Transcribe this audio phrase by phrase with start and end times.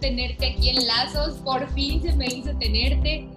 [0.00, 3.28] tenerte aquí en Lazos, por fin se me hizo tenerte.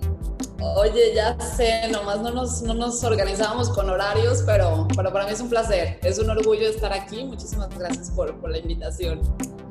[0.77, 5.31] Oye, ya sé, nomás no nos, no nos organizábamos con horarios, pero, pero para mí
[5.33, 7.23] es un placer, es un orgullo estar aquí.
[7.23, 9.21] Muchísimas gracias por, por la invitación.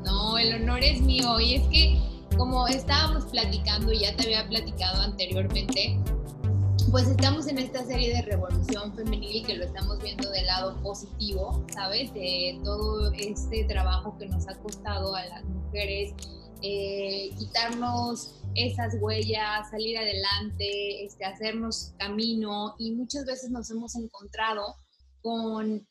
[0.04, 1.98] No, el honor es mío y es que
[2.36, 5.98] como estábamos platicando, ya te había platicado anteriormente,
[6.90, 11.64] pues estamos en esta serie de revolución femenil que lo estamos viendo del lado positivo,
[11.72, 12.12] ¿sabes?
[12.14, 16.14] De todo este trabajo que nos ha costado a las mujeres
[16.62, 24.76] eh, quitarnos esas huellas, salir adelante, este, hacernos camino y muchas veces nos hemos encontrado
[25.20, 25.86] con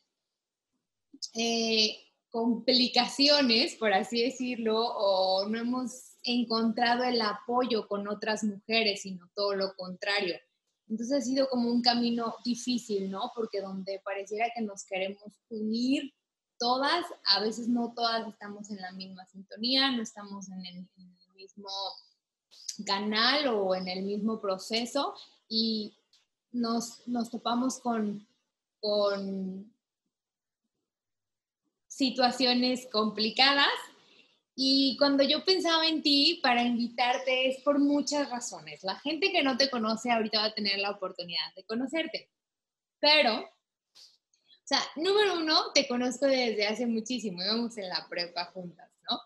[1.34, 1.96] eh,
[2.30, 9.54] complicaciones, por así decirlo, o no hemos encontrado el apoyo con otras mujeres, sino todo
[9.54, 10.36] lo contrario.
[10.88, 13.32] Entonces ha sido como un camino difícil, ¿no?
[13.34, 16.12] Porque donde pareciera que nos queremos unir
[16.62, 20.88] todas, a veces no todas estamos en la misma sintonía, no estamos en el,
[21.34, 21.68] mismo
[22.86, 25.12] canal o en el mismo proceso
[25.48, 25.98] y
[26.52, 28.28] nos, nos topamos con,
[28.78, 29.74] con
[31.88, 33.66] situaciones complicadas
[34.54, 38.84] y cuando yo pensaba en ti para invitarte es por muchas razones.
[38.84, 42.30] La gente que no te conoce ahorita va a tener la oportunidad de conocerte.
[43.00, 43.50] Pero,
[44.72, 47.42] sea, número uno, te conozco desde hace muchísimo.
[47.42, 49.20] Íbamos en la prepa juntas, ¿no?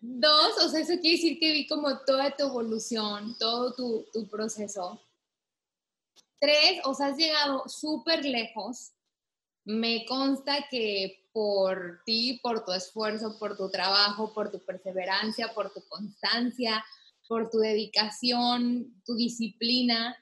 [0.00, 5.00] Dos, o sea, eso quiere decir que vi como toda tu evolución, todo tu, proceso.
[6.38, 8.92] Tres, o sea, has llegado súper lejos.
[9.64, 15.72] Me consta que por ti, por tu esfuerzo, por tu trabajo, por tu perseverancia, por
[15.72, 16.84] tu constancia,
[17.26, 20.16] por tu dedicación, tu disciplina.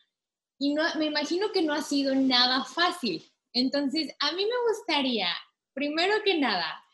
[0.58, 3.24] Y no, me imagino que no ha sido nada fácil.
[3.54, 5.28] Entonces, a mí me gustaría,
[5.72, 6.84] primero que nada,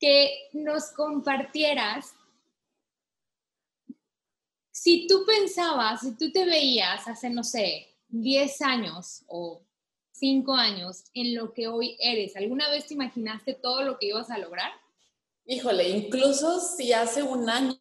[0.00, 2.14] que nos compartieras
[4.70, 9.62] si tú pensabas, si tú te veías hace, no sé, 10 años o
[10.18, 12.36] cinco años en lo que hoy eres?
[12.36, 14.70] ¿Alguna vez te imaginaste todo lo que ibas a lograr?
[15.44, 17.78] Híjole, incluso si hace un año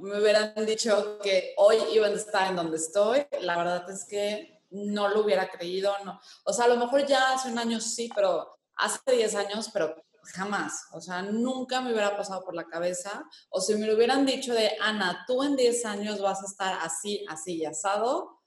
[0.00, 4.57] me hubieran dicho que hoy iba a estar en donde estoy, la verdad es que
[4.70, 6.20] no lo hubiera creído, no.
[6.44, 9.94] O sea, a lo mejor ya hace un año sí, pero hace 10 años, pero
[10.22, 10.86] jamás.
[10.92, 13.24] O sea, nunca me hubiera pasado por la cabeza.
[13.50, 16.78] O si me lo hubieran dicho de, Ana, tú en 10 años vas a estar
[16.82, 18.42] así, así y asado,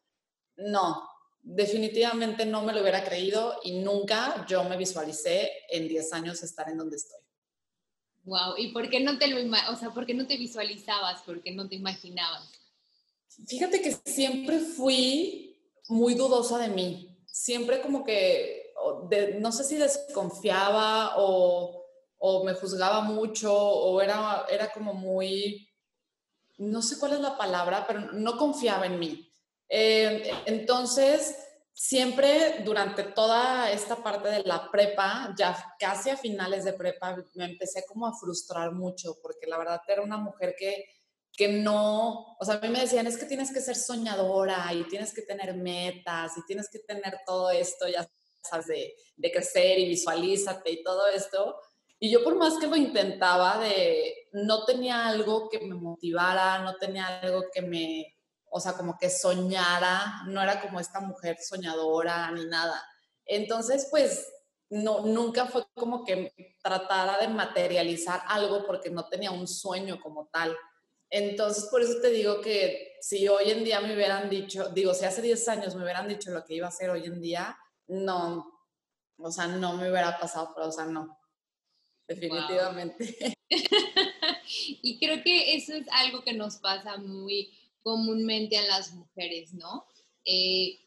[0.57, 1.09] no,
[1.41, 6.69] definitivamente no me lo hubiera creído y nunca yo me visualicé en 10 años estar
[6.69, 7.19] en donde estoy.
[8.23, 9.39] Wow, ¿y por qué no te lo,
[9.71, 11.23] o sea, por qué no te visualizabas?
[11.23, 12.51] ¿Por qué no te imaginabas?
[13.47, 15.50] Fíjate que siempre fui
[15.91, 17.17] muy dudosa de mí.
[17.25, 18.73] Siempre como que,
[19.39, 21.85] no sé si desconfiaba o,
[22.17, 25.69] o, me juzgaba mucho o era, era como muy,
[26.57, 29.31] no sé cuál es la palabra, pero no confiaba en mí.
[29.69, 31.35] Eh, entonces,
[31.73, 37.45] siempre durante toda esta parte de la prepa, ya casi a finales de prepa, me
[37.45, 40.85] empecé como a frustrar mucho, porque la verdad era una mujer que,
[41.41, 44.83] que no, o sea, a mí me decían, es que tienes que ser soñadora y
[44.83, 48.07] tienes que tener metas y tienes que tener todo esto, ya
[48.43, 51.59] sabes, de, crecer y visualízate y todo esto.
[51.97, 56.75] Y yo por más que lo intentaba, de, no tenía algo que me motivara, no
[56.75, 58.15] tenía algo que me,
[58.51, 62.79] o sea, como que soñara, no era como esta mujer soñadora ni nada.
[63.25, 64.27] Entonces, pues,
[64.69, 70.27] no, nunca fue como que tratara de materializar algo porque no tenía un sueño como
[70.27, 70.55] tal.
[71.11, 75.03] Entonces, por eso te digo que si hoy en día me hubieran dicho, digo, si
[75.03, 77.57] hace 10 años me hubieran dicho lo que iba a hacer hoy en día,
[77.87, 78.49] no,
[79.17, 81.19] o sea, no me hubiera pasado, pero, o sea, no,
[82.07, 83.37] definitivamente.
[84.81, 87.51] y creo que eso es algo que nos pasa muy
[87.83, 89.85] comúnmente a las mujeres, ¿no?
[90.23, 90.79] Eh,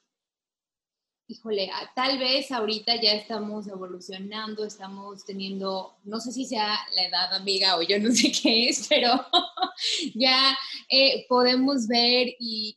[1.27, 7.35] híjole, tal vez ahorita ya estamos evolucionando, estamos teniendo, no sé si sea la edad
[7.35, 9.11] amiga o yo no sé qué es, pero
[10.15, 10.57] ya
[10.91, 12.77] eh, podemos ver y,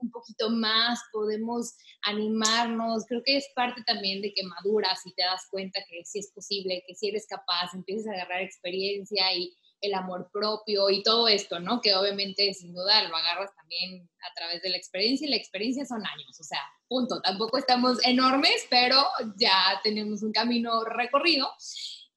[0.00, 5.24] un poquito más, podemos animarnos, creo que es parte también de que maduras y te
[5.24, 9.56] das cuenta que sí es posible, que sí eres capaz, empiezas a agarrar experiencia y
[9.80, 11.80] el amor propio y todo esto, ¿no?
[11.80, 15.86] Que obviamente sin duda lo agarras también a través de la experiencia y la experiencia
[15.86, 17.20] son años, o sea, punto.
[17.20, 19.04] Tampoco estamos enormes, pero
[19.36, 21.48] ya tenemos un camino recorrido.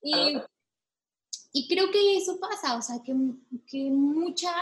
[0.02, 0.38] Y,
[1.54, 3.13] y creo que eso pasa, o sea, que,
[3.68, 4.54] que muchas,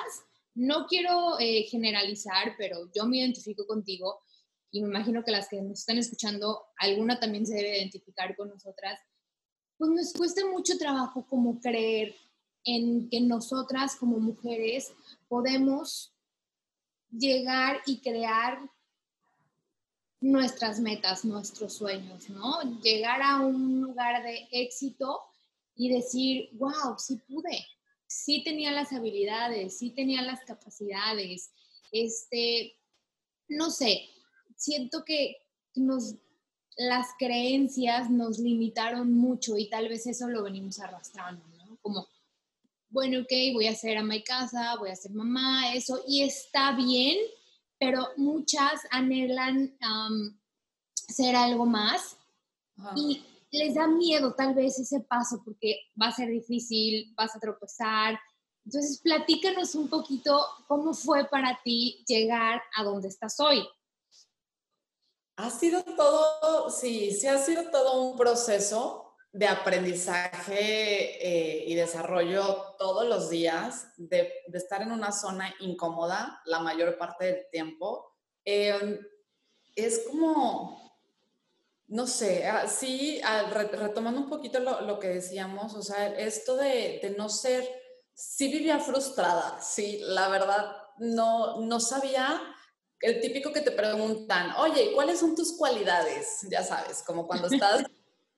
[0.55, 4.21] no quiero eh, generalizar, pero yo me identifico contigo
[4.71, 8.49] y me imagino que las que nos están escuchando, alguna también se debe identificar con
[8.49, 8.99] nosotras,
[9.77, 12.13] pues nos cuesta mucho trabajo como creer
[12.65, 14.93] en que nosotras como mujeres
[15.27, 16.13] podemos
[17.11, 18.59] llegar y crear
[20.21, 22.61] nuestras metas, nuestros sueños, ¿no?
[22.81, 25.21] Llegar a un lugar de éxito
[25.75, 27.65] y decir, wow, sí pude,
[28.05, 31.51] sí tenía las habilidades, sí tenía las capacidades,
[31.91, 32.77] este,
[33.47, 34.09] no sé,
[34.57, 35.37] siento que
[35.75, 36.15] nos,
[36.75, 41.77] las creencias nos limitaron mucho y tal vez eso lo venimos arrastrando, ¿no?
[41.81, 42.07] Como,
[42.89, 46.75] bueno, ok, voy a ser ama y casa, voy a ser mamá, eso, y está
[46.75, 47.17] bien,
[47.79, 49.77] pero muchas anhelan
[51.07, 52.17] ser algo más
[52.95, 57.39] y les da miedo tal vez ese paso porque va a ser difícil, vas a
[57.39, 58.19] tropezar.
[58.65, 63.67] Entonces, platícanos un poquito cómo fue para ti llegar a donde estás hoy.
[65.37, 70.57] Ha sido todo, sí, sí ha sido todo un proceso de aprendizaje
[71.21, 77.25] eh, y desarrollo todos los días, de, estar en una zona incómoda la mayor parte
[77.25, 78.17] del tiempo.
[78.43, 78.99] Em,
[79.75, 80.99] es como,
[81.87, 83.21] no sé, sí,
[83.51, 87.63] retomando un poquito lo, que decíamos, o sea, esto de, de, no ser,
[88.13, 92.41] sí vivía frustrada, sí, la verdad, no, no sabía
[93.01, 96.45] el típico que te preguntan, oye, ¿cuáles son tus cualidades?
[96.49, 97.85] Ya sabes, como cuando estás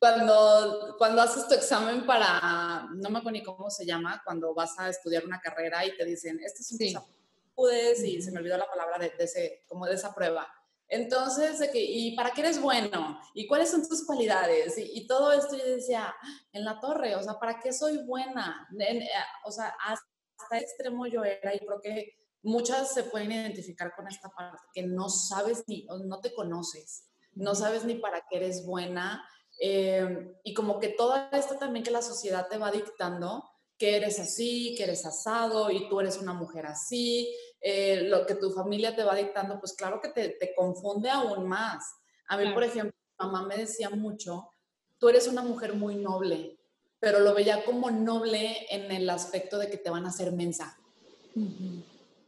[0.01, 4.73] cuando, cuando haces tu examen para, no me acuerdo ni cómo se llama, cuando vas
[4.79, 8.57] a estudiar una carrera y te dicen, este son tus aptitudes y se me olvidó
[8.57, 10.51] la palabra de, ese, como de esa prueba.
[10.87, 13.21] Entonces, de que, ¿y para qué eres bueno?
[13.35, 14.73] ¿Y cuáles son tus cualidades?
[14.75, 16.15] Y, todo esto yo decía,
[16.51, 18.67] en la torre, o sea, ¿para qué soy buena?
[18.79, 19.07] Eh,
[19.45, 24.29] o sea, hasta extremo yo era y creo que muchas se pueden identificar con esta
[24.29, 27.03] parte, que no sabes ni, no te conoces,
[27.33, 29.23] no sabes ni para qué eres buena,
[29.63, 33.47] Em, y como que todo esto también que la sociedad te va dictando,
[33.77, 37.31] que eres así, que eres asado y tú eres una mujer así,
[37.61, 41.47] eh, lo que tu familia te va dictando, pues claro que te, te confunde aún
[41.47, 41.93] más.
[42.27, 44.49] A mí, por ejemplo, mi mamá me decía mucho,
[44.97, 46.57] tú eres una mujer muy noble,
[46.99, 50.75] pero lo veía como noble en el aspecto de que te van a hacer mensa.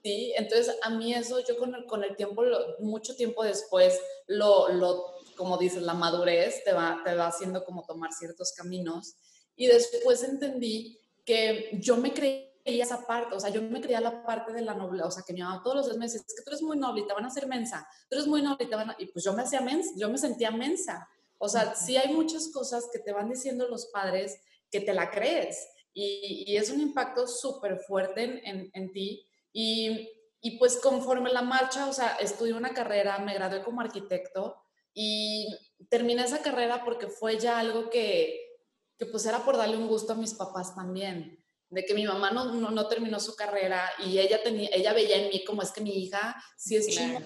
[0.04, 2.44] Sí, entonces a mí eso, yo con el, con el tiempo,
[2.78, 7.84] mucho tiempo después, lo, lo como dices, la madurez te va, te va haciendo como
[7.84, 9.18] tomar ciertos caminos.
[9.58, 14.24] Y después entendí que yo me creía esa parte, o sea, yo me creía la
[14.24, 16.34] parte de la nobleza, o sea, que mi mamá todos los días me decía, es
[16.34, 18.64] que tú eres muy noble y te van a hacer mensa, tú eres muy noble
[18.64, 18.96] y te van a...
[18.98, 21.10] Y pues yo me hacía mensa, yo me sentía mensa.
[21.38, 24.40] O sea, sí hay muchas cosas que te van diciendo los padres
[24.72, 29.28] que te la crees y, y es un impacto súper fuerte en, en, en ti.
[29.52, 34.63] Y, y pues conforme la marcha, o sea, estudié una carrera, me gradué como arquitecto
[34.94, 35.48] y
[35.90, 38.40] terminé esa carrera porque fue ya algo que,
[38.98, 42.32] que pues era por darle un gusto a mis papás también, de que mi mamá
[42.32, 45.82] no, no, terminó su carrera y ella, tenía, ella veía en mí como es que
[45.82, 47.22] mi hija sí es china.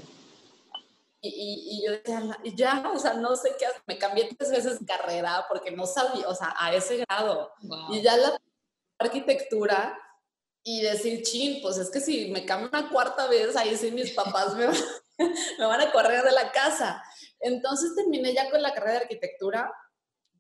[1.19, 4.85] Y, y, yo decía, ya, o sea, no sé qué, me cambié tres veces de
[4.85, 7.51] carrera porque no sabía, o sea, a ese grado.
[7.91, 8.39] Y ya la
[8.99, 9.97] arquitectura
[10.63, 14.11] y decir, chin, pues es que si me cambio una cuarta vez, ahí sí mis
[14.11, 14.67] papás me,
[15.59, 17.03] me van a correr de la casa.
[17.39, 19.71] Entonces terminé ya con la carrera de arquitectura,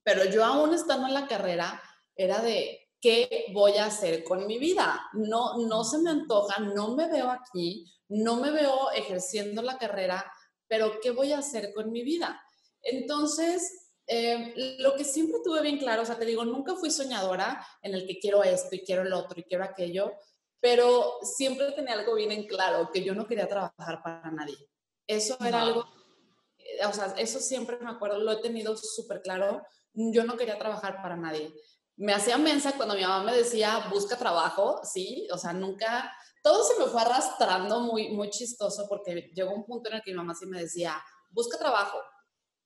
[0.03, 1.81] pero yo aún estando en la carrera
[2.15, 5.01] era de qué voy a hacer con mi vida.
[5.13, 10.31] No, no se me antoja, no me veo aquí, no me veo ejerciendo la carrera,
[10.67, 12.41] pero qué voy a hacer con mi vida.
[12.81, 17.65] Entonces, eh, lo que siempre tuve bien claro, o sea, te digo, nunca fui soñadora
[17.81, 20.13] en el que quiero esto y quiero el otro y quiero aquello,
[20.59, 24.55] pero siempre tenía algo bien en claro, que yo no quería trabajar para nadie.
[25.05, 25.85] Eso era algo
[26.85, 29.65] o sea, eso siempre me acuerdo, lo he tenido súper claro.
[29.93, 31.53] Yo no quería trabajar para nadie.
[31.95, 36.63] Me hacía mensa cuando mi mamá me decía, busca trabajo, sí, o sea, nunca, todo
[36.63, 40.17] se me fue arrastrando muy, muy chistoso porque llegó un punto en el que mi
[40.17, 41.97] mamá sí me decía, busca trabajo.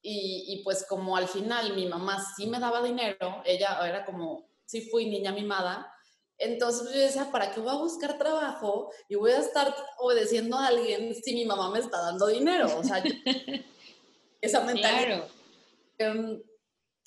[0.01, 4.49] Y, y pues como al final mi mamá sí me daba dinero, ella era como,
[4.65, 5.93] sí fui niña mimada,
[6.41, 10.67] entonces yo decía, ¿para qué voy a buscar trabajo y voy a estar obedeciendo a
[10.67, 12.67] alguien si mi mamá me está dando dinero?
[12.79, 13.03] O sea,
[14.41, 15.27] esa mentalidad.
[15.97, 16.41] Em,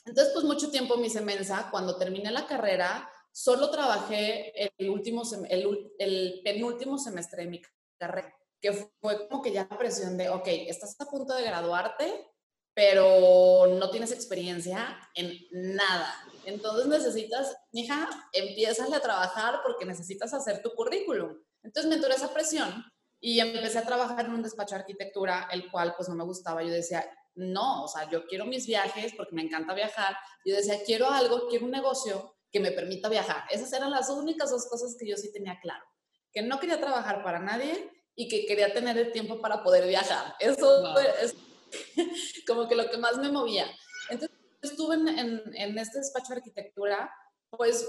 [0.07, 1.69] entonces, pues mucho tiempo me hice mensa.
[1.71, 7.63] Cuando terminé la carrera, solo trabajé el, último el, el penúltimo semestre de mi
[7.99, 12.31] carrera, que fue como que ya la presión de, ok, estás a punto de graduarte,
[12.75, 16.15] pero no tienes experiencia en nada.
[16.45, 21.39] Entonces necesitas, hija, empiezas a trabajar porque necesitas hacer tu currículum.
[21.63, 22.85] Entonces me entró esa presión
[23.21, 26.63] y empecé a trabajar en un despacho de arquitectura, el cual pues no me gustaba.
[26.63, 30.17] Yo decía, no, o sea, yo quiero mis viajes porque me encanta viajar.
[30.45, 33.45] Yo decía, quiero algo, quiero un negocio que me permita viajar.
[33.51, 35.85] Esas eran las únicas dos cosas que yo sí tenía claro.
[36.33, 40.37] Que no quería trabajar para nadie y que quería tener el tiempo para poder viajar.
[40.39, 41.35] Eso es
[42.47, 43.67] como que lo que más me movía.
[44.09, 45.09] Entonces estuve en,
[45.57, 47.11] en, este despacho de arquitectura,
[47.51, 47.89] pues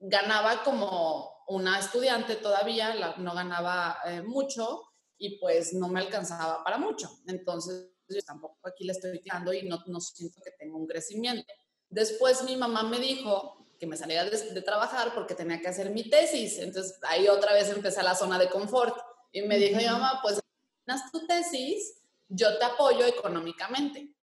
[0.00, 4.82] ganaba como una estudiante todavía, no ganaba eh, mucho
[5.18, 7.10] y pues no me alcanzaba para mucho.
[7.26, 11.52] Entonces yo tampoco aquí le estoy tirando y no, no siento que tenga un crecimiento.
[11.88, 15.90] Después mi mamá me dijo que me saliera de, de, trabajar porque tenía que hacer
[15.90, 16.58] mi tesis.
[16.58, 18.96] Entonces ahí otra vez empecé la zona de confort
[19.32, 20.40] y me dijo mi mamá, pues
[20.86, 21.94] haz tu tesis,
[22.28, 24.14] yo te apoyo económicamente.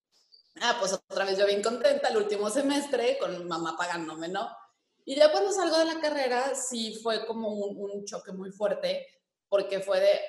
[0.62, 4.50] Ah, pues otra vez yo bien contenta el último semestre con mamá pagándome, ¿no?
[5.06, 9.08] Y ya cuando salgo de la carrera sí fue como un, un choque muy fuerte
[9.48, 10.20] porque fue de,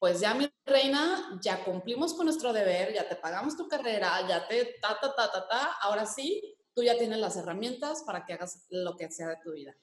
[0.00, 4.48] pues ya mi reina, ya cumplimos con nuestro deber, ya te pagamos tu carrera, ya
[4.48, 8.32] te ta, ta, ta, ta, ta, ahora sí, tú ya tienes las herramientas para que
[8.32, 9.76] hagas lo que sea de tu vida.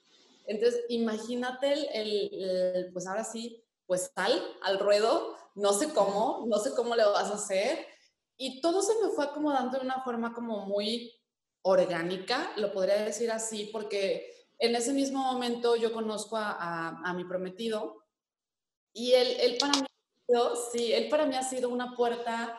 [0.47, 6.73] Entonces, imagínate el, pues ahora sí, pues sal al ruedo, no sé cómo, no sé
[6.73, 7.85] cómo le vas a hacer,
[8.37, 11.13] y todo se me fue acomodando de una forma como muy
[11.61, 17.23] orgánica, lo podría decir así, porque en ese mismo momento yo conozco a, a, mi
[17.25, 18.03] prometido
[18.93, 19.87] y él, él, para mí,
[20.71, 22.57] sí, él para mí ha sido una puerta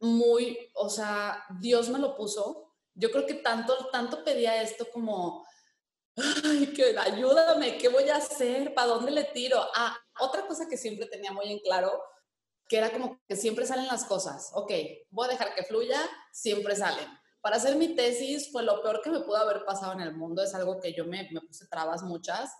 [0.00, 2.74] muy, o sea, Dios me lo puso.
[2.94, 5.46] Yo creo que tanto, tanto pedía esto como,
[6.44, 8.74] ay, que ayúdame, ¿qué voy a hacer?
[8.74, 9.60] ¿Para dónde le tiro?
[9.74, 12.02] Ah, otra cosa que siempre tenía muy en claro
[12.68, 14.50] que era como que siempre salen las cosas.
[14.54, 14.72] Ok,
[15.10, 16.00] voy a dejar que fluya,
[16.32, 17.06] siempre salen.
[17.40, 20.42] Para hacer mi tesis fue lo peor que me pudo haber pasado en el mundo,
[20.42, 22.50] es algo que yo me, me puse trabas muchas,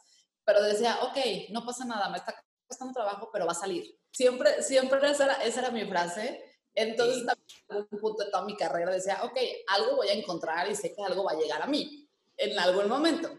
[0.44, 2.34] pero decía, ok, no pasa nada, me está
[2.72, 3.84] costando trabajo, pero va a salir.
[4.10, 6.42] Siempre, siempre esa era, esa era mi frase.
[6.74, 7.22] Entonces,
[7.68, 9.36] en un punto de toda mi carrera decía, ok,
[9.68, 12.88] algo voy a encontrar y sé que algo va a llegar a mí en algún
[12.88, 13.30] momento.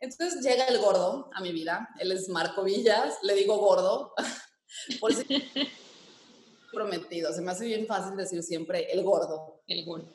[0.00, 4.12] Entonces llega el gordo a mi vida, él es Marco Villas, le digo gordo,
[5.00, 5.24] por si
[6.72, 7.32] prometido.
[7.32, 9.62] Se me hace bien fácil decir siempre el gordo.
[9.68, 10.12] El gordo.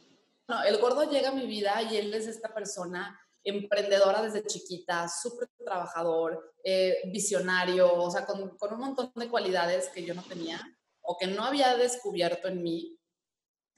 [0.50, 3.18] No, el gordo llega a mi vida y él es esta persona
[3.50, 9.89] emprendedora desde chiquita, súper trabajador, eh, visionario, o sea, con, con, un montón de cualidades
[9.89, 10.60] que yo no tenía
[11.01, 13.00] o que no había descubierto en mí.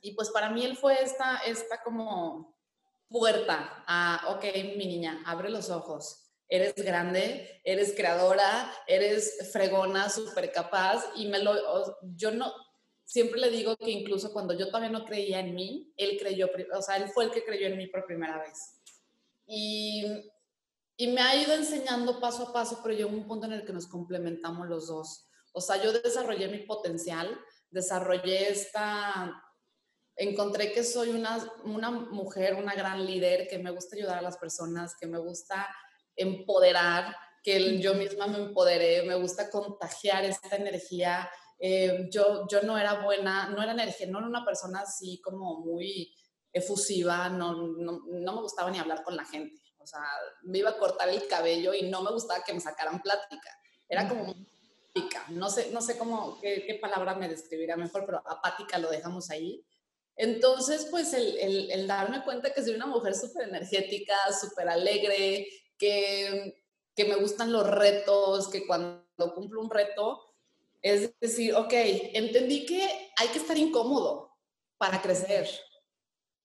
[0.02, 2.58] Y pues para mí él fue esta, esta como
[3.08, 4.44] puerta a, ok,
[4.78, 11.40] mi niña, abre los ojos, eres grande, eres creadora, eres fregona, súper capaz y me
[11.40, 11.56] lo,
[12.16, 12.52] yo no,
[13.06, 16.82] siempre le digo que incluso cuando yo todavía no creía en mí, él creyó, o
[16.82, 18.81] sea, él fue el que creyó en mí por primera vez.
[19.46, 20.06] Y,
[20.98, 23.74] y me ha ido enseñando paso a paso, pero llegó un punto en el que
[23.74, 25.28] nos complementamos los dos.
[25.54, 29.44] O sea, yo desarrollé mi potencial, desarrollé esta,
[30.16, 34.38] encontré que soy una, una mujer, una gran líder, que me gusta ayudar a las
[34.38, 35.68] personas, que me gusta
[36.16, 41.30] empoderar, que yo misma me empoderé, me gusta contagiar esta energía
[41.64, 45.60] eh, yo, yo no era buena, no era energía, no era una persona así como
[45.60, 46.12] muy
[46.54, 49.62] efusiva, no, no, no, me gustaba ni hablar con la gente.
[49.78, 50.02] O sea,
[50.44, 53.50] me iba a cortar el cabello y no me gustaba que me sacaran plática.
[53.88, 55.26] Era como apática.
[55.30, 59.30] No sé, no sé cómo, qué, qué palabra me describiría mejor, pero apática lo dejamos
[59.30, 59.66] ahí.
[60.16, 65.48] Entonces, pues el, el, el darme cuenta que soy una mujer súper energética, súper alegre,
[65.78, 66.64] que,
[66.96, 70.22] que me gustan los retos, que cuando cumplo un reto,
[70.82, 71.74] es decir, ok,
[72.14, 74.38] entendí que hay que estar incómodo
[74.78, 75.50] para crecer,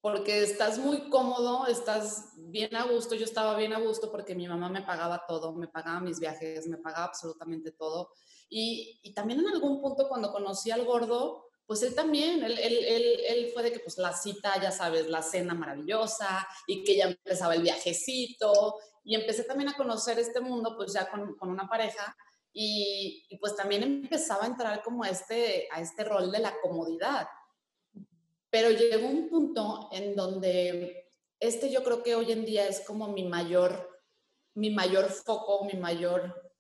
[0.07, 3.17] porque estás muy cómodo, estás bien a gusto.
[3.17, 6.69] Yo estaba bien a gusto porque mi mamá me pagaba todo, me pagaba mis viajes,
[6.69, 8.13] me pagaba absolutamente todo.
[8.49, 12.85] Y, y también en algún punto cuando conocí al gordo, pues él también, él, él,
[12.85, 16.99] él, él, fue de que pues la cita, ya sabes, la cena maravillosa y que
[16.99, 18.77] ya empezaba el viajecito.
[19.03, 22.17] Y empecé también a conocer este mundo pues ya con, con una pareja
[22.53, 27.27] y, pues también empezaba a entrar como a este, a este rol de la comodidad.
[28.51, 31.11] Pero llegó un punto en donde
[31.41, 34.03] este yo creo que hoy en día es como mi mayor,
[34.55, 36.53] mi mayor foco, mi mayor,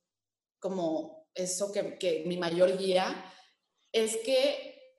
[0.59, 3.33] como eso que, que mi mayor guía,
[3.93, 4.95] es que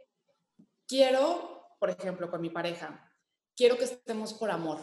[0.88, 3.14] quiero, por ejemplo, con mi pareja,
[3.56, 4.80] quiero que estemos por amor,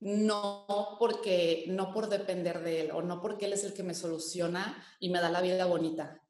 [0.00, 3.94] no porque no por depender de él o no porque él es el que me
[3.94, 6.22] soluciona y me da la vida bonita,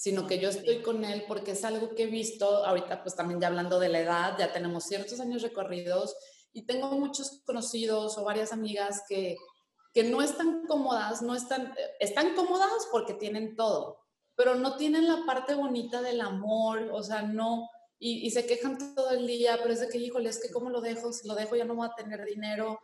[0.00, 3.38] sino que yo estoy con él porque es algo que he visto ahorita pues también
[3.38, 6.16] ya hablando de la edad, ya tenemos ciertos años recorridos
[6.54, 9.36] y tengo muchos conocidos o varias amigas que
[9.92, 13.98] que no están cómodas, no están están cómodas porque tienen todo,
[14.36, 18.94] pero no tienen la parte bonita del amor, o sea, no y, y se quejan
[18.94, 21.34] todo el día, pero es de que, híjole, es que cómo lo dejo, si lo
[21.34, 22.80] dejo ya no voy a tener dinero,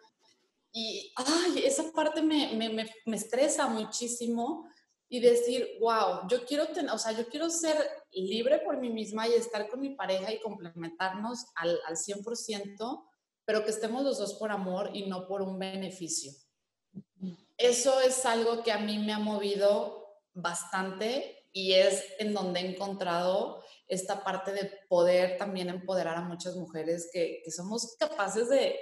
[0.70, 4.68] y ay, esa parte me, me, me, me estresa muchísimo
[5.08, 7.76] y decir, wow, yo quiero tener, o sea, yo quiero ser
[8.12, 13.04] libre por mí misma y estar con mi pareja y complementarnos al, al 100%,
[13.44, 16.32] pero que estemos los dos por amor y no por un beneficio.
[17.56, 22.70] Eso es algo que a mí me ha movido bastante y es en donde he
[22.70, 28.78] encontrado esta parte de poder también empoderar a muchas mujeres que, que somos capaces de,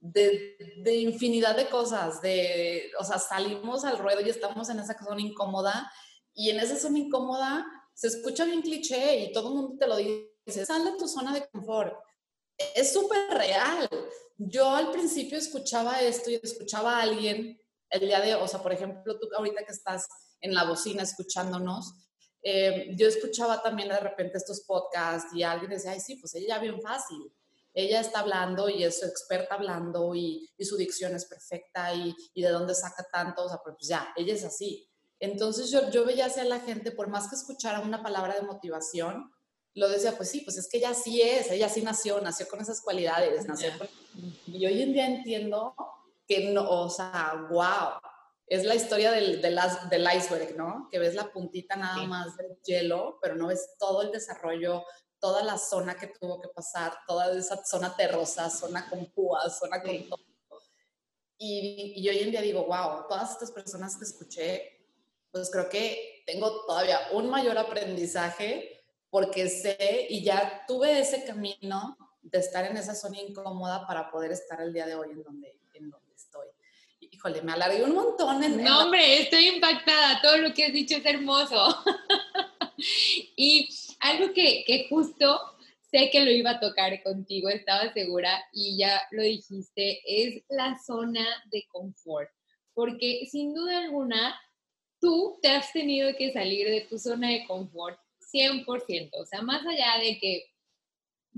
[0.00, 4.96] de, de, infinidad de cosas, de, o sea, salimos al ruedo y estamos en esa
[4.98, 5.90] zona incómoda
[6.34, 9.96] y en esa zona incómoda se escucha bien cliché y todo el mundo te lo
[9.96, 11.94] dice, sal de tu zona de confort.
[12.74, 13.88] Es súper real.
[14.36, 18.72] Yo al principio escuchaba esto y escuchaba a alguien el día de, o sea, por
[18.72, 20.06] ejemplo, tú ahorita que estás
[20.40, 21.94] en la bocina escuchándonos,
[22.42, 26.56] eh, yo escuchaba también de repente estos podcasts y alguien decía, ay, sí, pues ella
[26.56, 27.32] ya bien fácil
[27.78, 32.74] ella está hablando y es experta hablando y, su dicción es perfecta y, de dónde
[32.74, 34.90] saca tanto, o sea, pues ya, ella es así.
[35.20, 39.30] Entonces yo, yo veía hacia la gente, por más que escuchara una palabra de motivación,
[39.74, 42.60] lo decía, pues sí, pues es que ella sí es, ella sí nació, nació con
[42.60, 43.70] esas cualidades, nació
[44.46, 45.74] Y hoy en día entiendo
[46.26, 48.00] que no, o sea, wow,
[48.48, 49.58] es la historia del, del,
[49.88, 50.88] del iceberg, ¿no?
[50.90, 54.84] Que ves la puntita nada más del hielo, pero no ves todo el desarrollo,
[55.20, 59.82] toda la zona que tuvo que pasar, toda esa zona terrosa, zona con púas, zona
[59.82, 60.20] con todo.
[61.38, 64.78] Y, y, hoy en día digo, wow, todas estas personas que escuché,
[65.30, 68.78] pues creo que tengo todavía un mayor aprendizaje
[69.10, 74.32] porque sé y ya tuve ese camino de estar en esa zona incómoda para poder
[74.32, 76.48] estar el día de hoy en donde, en donde estoy.
[77.00, 78.42] Híjole, me alargué un montón.
[78.42, 80.20] En, no, hombre, estoy impactada.
[80.20, 81.84] Todo lo que has dicho es hermoso.
[83.36, 83.68] y
[84.00, 85.40] algo que, que justo
[85.90, 90.78] sé que lo iba a tocar contigo, estaba segura y ya lo dijiste, es la
[90.78, 92.30] zona de confort.
[92.74, 94.38] Porque sin duda alguna,
[95.00, 97.98] tú te has tenido que salir de tu zona de confort
[98.32, 99.10] 100%.
[99.12, 100.44] O sea, más allá de que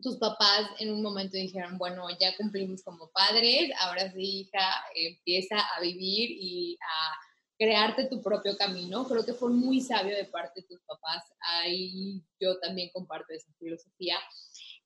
[0.02, 5.60] tus papás en un momento dijeron, bueno, ya cumplimos como padres, ahora sí, hija, empieza
[5.60, 7.14] a vivir y a
[7.60, 9.06] crearte tu propio camino.
[9.06, 11.24] Creo que fue muy sabio de parte de tus papás.
[11.40, 14.16] Ahí yo también comparto esa filosofía,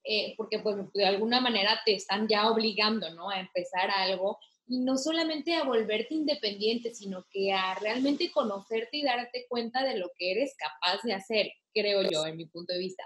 [0.02, 3.30] eh, porque pues de alguna manera te están ya obligando, ¿no?
[3.30, 9.04] A empezar algo y no solamente a volverte independiente, sino que a realmente conocerte y
[9.04, 12.80] darte cuenta de lo que eres capaz de hacer, creo yo, en mi punto de
[12.80, 13.04] vista.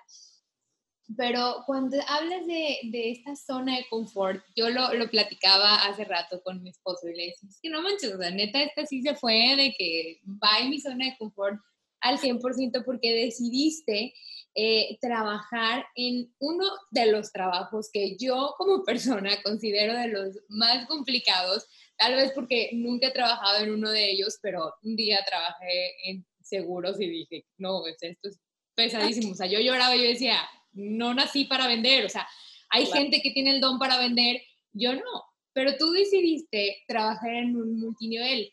[1.16, 6.42] Pero cuando hablas de, de, esta zona de confort, yo lo, lo, platicaba hace rato
[6.42, 9.01] con mi esposo y le decía, es que no manches, o sea, neta, esta sí
[9.01, 11.59] se fue de que va en mi zona de confort
[12.01, 14.12] al 100% porque decidiste
[14.55, 20.87] eh, trabajar en uno de los trabajos que yo como persona considero de los más
[20.87, 21.66] complicados,
[21.97, 26.27] tal vez porque nunca he trabajado en uno de ellos, pero un día trabajé en
[26.42, 28.40] seguros y dije, no, esto es
[28.75, 30.38] pesadísimo, o sea, yo lloraba y yo decía,
[30.72, 32.28] no nací para vender, o sea,
[32.70, 37.57] hay gente que tiene el don para vender, yo no, pero tú decidiste trabajar en
[37.57, 38.52] un multinivel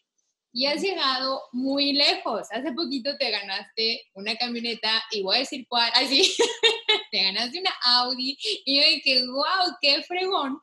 [0.56, 2.48] y has llegado muy lejos.
[2.50, 6.34] Hace poquito te ganaste una camioneta, y voy a decir cuál, así,
[7.12, 10.58] te ganaste una Audi, y yo dije, wow, qué fregón.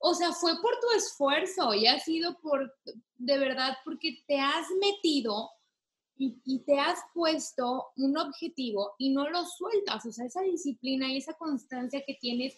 [0.00, 2.74] O sea, fue por tu esfuerzo y ha sido por,
[3.16, 5.50] de verdad, porque te has metido
[6.18, 11.18] y, te has puesto un objetivo y no lo sueltas, o sea, esa disciplina y
[11.18, 12.56] esa constancia que tienes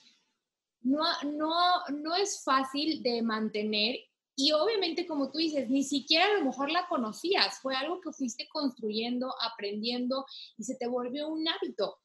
[0.80, 1.52] no, no,
[1.90, 3.96] no es fácil de mantener
[4.40, 8.12] y obviamente, como tú dices, ni siquiera a lo mejor la conocías, fue algo que
[8.12, 10.24] fuiste construyendo, aprendiendo
[10.56, 11.98] y se te volvió un hábito.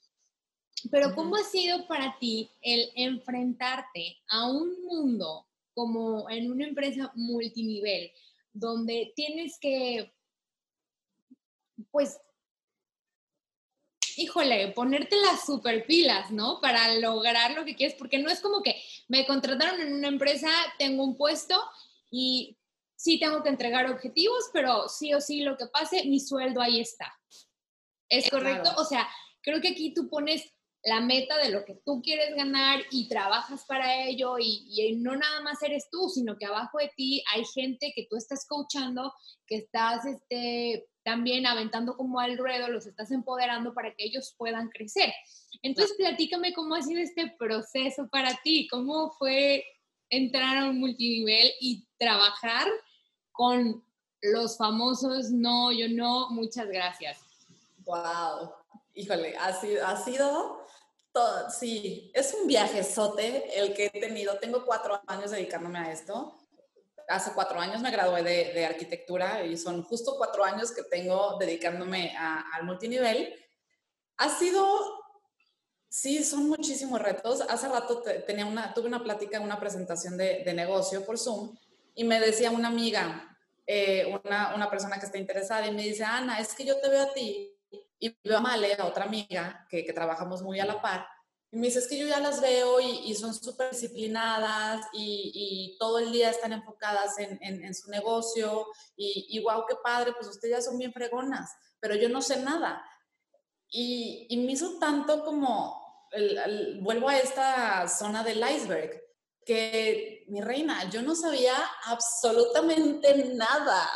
[0.89, 7.11] Pero ¿cómo ha sido para ti el enfrentarte a un mundo como en una empresa
[7.13, 8.11] multinivel,
[8.51, 10.11] donde tienes que
[11.93, 12.19] pues,
[14.17, 16.59] híjole, ponerte las super pilas, ¿no?
[16.59, 20.49] Para lograr lo que quieres, porque no es como que me contrataron en una empresa,
[20.79, 21.55] tengo un puesto
[22.09, 22.57] y
[22.95, 26.81] sí tengo que entregar objetivos, pero sí o sí lo que pase, mi sueldo ahí
[26.81, 27.13] está.
[28.09, 28.71] ¿Es correcto?
[28.77, 29.07] O sea,
[29.41, 30.51] creo que aquí tú pones
[30.83, 35.15] la meta de lo que tú quieres ganar y trabajas para ello y, y, no
[35.15, 39.13] nada más eres tú, sino que abajo de ti hay gente que tú estás coachando,
[39.45, 44.69] que estás este, también aventando como al ruedo, los estás empoderando para que ellos puedan
[44.69, 45.13] crecer.
[45.61, 49.65] Entonces, platícame cómo ha sido este proceso para ti, cómo fue
[50.09, 52.67] entrar a un multinivel y trabajar
[53.31, 53.83] con
[54.21, 57.19] los famosos no, yo no, muchas gracias.
[57.85, 58.53] Wow,
[58.93, 60.65] híjole, ha sido, ha sido
[61.11, 64.37] todo, sí, es un viajezote el que he tenido.
[64.39, 66.37] Tengo cuatro años dedicándome a esto
[67.07, 72.15] hace cuatro años me gradué de, arquitectura y son justo cuatro años que tengo dedicándome
[72.17, 73.33] al multinivel.
[74.17, 74.65] Ha sido,
[75.89, 77.41] sí, son muchísimos retos.
[77.41, 81.55] Hace rato tenía una, tuve una plática, una presentación de, negocio por Zoom
[81.95, 86.39] y me decía una amiga, eh, una, persona que está interesada y me dice, Ana,
[86.39, 87.55] es que yo te veo a ti
[87.99, 91.07] y veo a Male, a otra amiga que trabajamos muy a la par,
[91.53, 95.31] y me dice, es que yo ya las veo y, y son súper disciplinadas y,
[95.35, 98.65] y, todo el día están enfocadas en, en, su negocio
[98.97, 102.41] y, y wow, qué padre, pues ustedes ya son bien fregonas, pero yo no sé
[102.41, 102.83] nada.
[103.69, 108.99] Y, me hizo tanto como, el, vuelvo a esta zona del iceberg,
[109.45, 113.87] que mi reina, yo no sabía absolutamente nada,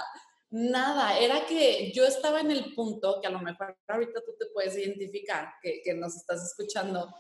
[0.52, 1.18] nada.
[1.18, 4.78] Era que yo estaba en el punto que a lo mejor ahorita tú te puedes
[4.78, 7.12] identificar, que, que nos estás escuchando,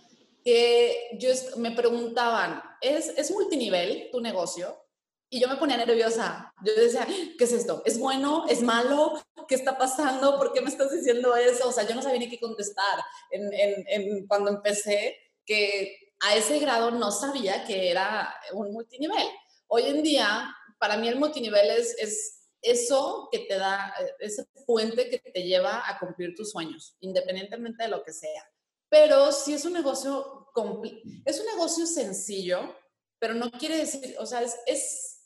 [0.47, 4.81] que yo me preguntaban, ¿es, ¿es multinivel tu negocio?
[5.29, 6.53] Y yo me ponía nerviosa.
[6.63, 7.05] Yo decía,
[7.38, 7.83] ¿qué es esto?
[7.86, 8.45] ¿Es bueno?
[8.47, 9.21] ¿Es malo?
[9.49, 10.38] ¿Qué está pasando?
[10.38, 11.67] ¿Por qué me estás diciendo eso?
[11.67, 12.97] O sea, yo no sabía ni qué contestar
[13.29, 19.27] en, en, en cuando empecé, que a ese grado no sabía que era un multinivel.
[19.67, 25.10] Hoy en día, para mí el multinivel es, es eso que te da, ese puente
[25.10, 28.49] que te lleva a cumplir tus sueños, independientemente de lo que sea.
[28.89, 30.50] Pero si es un negocio,
[31.26, 32.76] es un negocio sencillo,
[33.19, 35.17] pero no quiere decir, o sea, es, es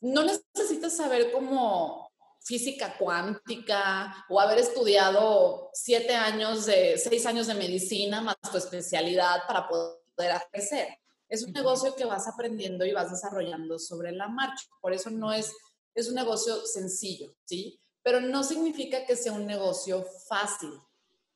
[0.00, 2.10] no necesitas saber cómo
[2.42, 9.46] física cuántica o haber estudiado siete años de, seis años de medicina más tu especialidad
[9.46, 10.88] para poder crecer.
[11.28, 14.66] Es un negocio que vas aprendiendo y vas desarrollando sobre la marcha.
[14.80, 15.52] Por eso no es,
[15.94, 17.80] es un negocio sencillo, ¿sí?
[18.02, 20.70] Pero no significa que sea un negocio fácil.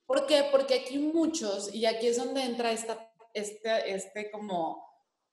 [0.06, 0.48] ¿Por qué?
[0.50, 4.84] Porque aquí muchos, y aquí es donde entra esta, este, este como,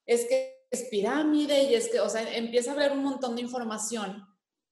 [0.06, 3.42] es que es pirámide y es que, o sea, empieza a haber un montón de
[3.42, 4.26] información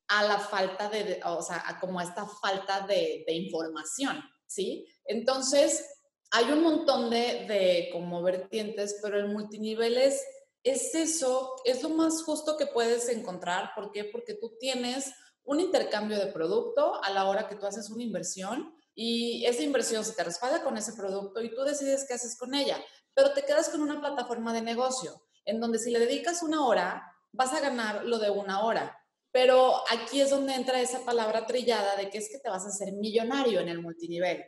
[0.07, 4.87] a la falta de, o sea, como esta falta de, de información, ¿sí?
[5.05, 5.85] Entonces,
[6.31, 10.23] hay un montón de, de, como vertientes, pero el multinivel es,
[10.63, 13.71] es eso, es lo más justo que puedes encontrar.
[13.75, 14.05] ¿Por qué?
[14.05, 15.11] Porque tú tienes
[15.43, 20.03] un intercambio de producto a la hora que tú haces una inversión y esa inversión
[20.03, 22.83] se te respalda con ese producto y tú decides qué haces con ella,
[23.13, 27.03] pero te quedas con una plataforma de negocio en donde si le dedicas una hora,
[27.31, 28.95] vas a ganar lo de una hora.
[29.31, 32.69] Pero aquí es donde entra esa palabra trillada de que es que te vas a
[32.69, 34.43] hacer millonario en el multinivel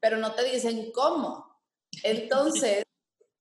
[0.00, 1.60] pero no te dicen cómo.
[2.02, 2.84] Entonces,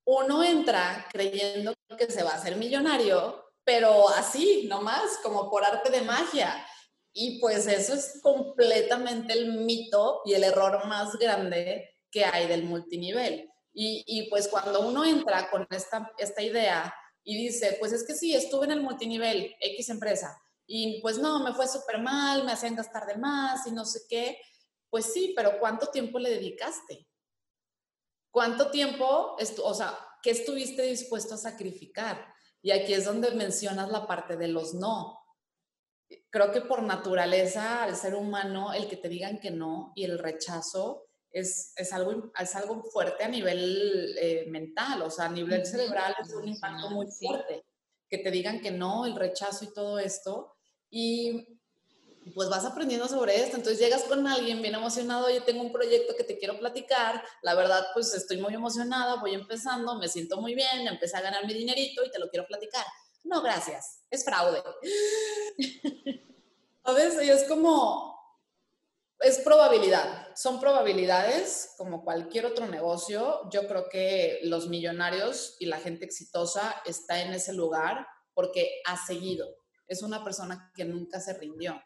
[0.05, 5.91] uno entra creyendo que se va a hacer millonario, pero así, nomás, como por arte
[5.91, 6.65] de magia.
[7.17, 12.63] Y pues eso es completamente el mito y el error más grande que hay del
[12.63, 13.49] multinivel.
[13.73, 18.13] Y, y pues cuando uno entra con esta, esta idea y dice, pues es que
[18.13, 22.51] sí, estuve en el multinivel, X empresa, y pues no, me fue súper mal, me
[22.51, 24.39] hacían gastar de más y no sé qué,
[24.89, 27.07] pues sí, pero ¿cuánto tiempo le dedicaste?
[28.31, 32.33] ¿Cuánto tiempo, o sea, qué estuviste dispuesto a sacrificar?
[32.61, 35.24] Y aquí es donde mencionas la parte de los no.
[36.35, 40.19] Creo que por naturaleza, al ser humano, el que te digan que no y el
[40.19, 45.65] rechazo es, es algo, es algo fuerte a nivel eh, mental, o sea, a nivel
[45.65, 47.63] cerebral es un impacto muy fuerte.
[48.09, 50.57] Que te digan que no, el rechazo y todo esto.
[50.89, 51.57] Y
[52.33, 53.55] pues vas aprendiendo sobre esto.
[53.55, 57.55] Entonces llegas con alguien bien emocionado, yo tengo un proyecto que te quiero platicar, la
[57.55, 61.53] verdad pues estoy muy emocionada, voy empezando, me siento muy bien, empecé a ganar mi
[61.53, 62.85] dinerito y te lo quiero platicar.
[63.23, 64.61] No, gracias, es fraude.
[66.85, 67.17] ¿Sabes?
[67.23, 68.15] Y es como,
[69.19, 73.49] es probabilidad, son probabilidades como cualquier otro negocio.
[73.49, 79.03] Yo creo que los millonarios y la gente exitosa está en ese lugar porque ha
[79.03, 79.47] seguido.
[79.87, 81.81] Es una persona que nunca se rindió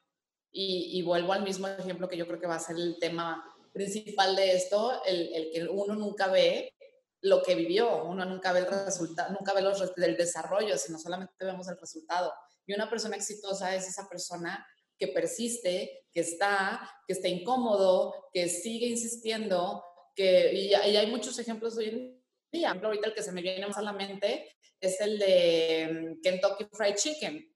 [0.52, 4.36] y, vuelvo al mismo ejemplo que yo creo que va a ser el tema principal
[4.36, 6.74] de esto, el, el que uno nunca ve
[7.22, 11.46] lo que vivió, uno nunca ve el resultado, nunca ve los, el desarrollo, sino solamente
[11.46, 12.34] vemos el resultado.
[12.66, 14.66] Y una persona exitosa es esa persona
[15.00, 19.84] que persiste, que está, que está incómodo, que sigue insistiendo,
[20.16, 22.72] que, y, y hay muchos ejemplos hoy en día.
[22.72, 26.68] Ahorita el que se me viene más a la mente es el de mm, Kentucky
[26.72, 27.50] Fried Chicken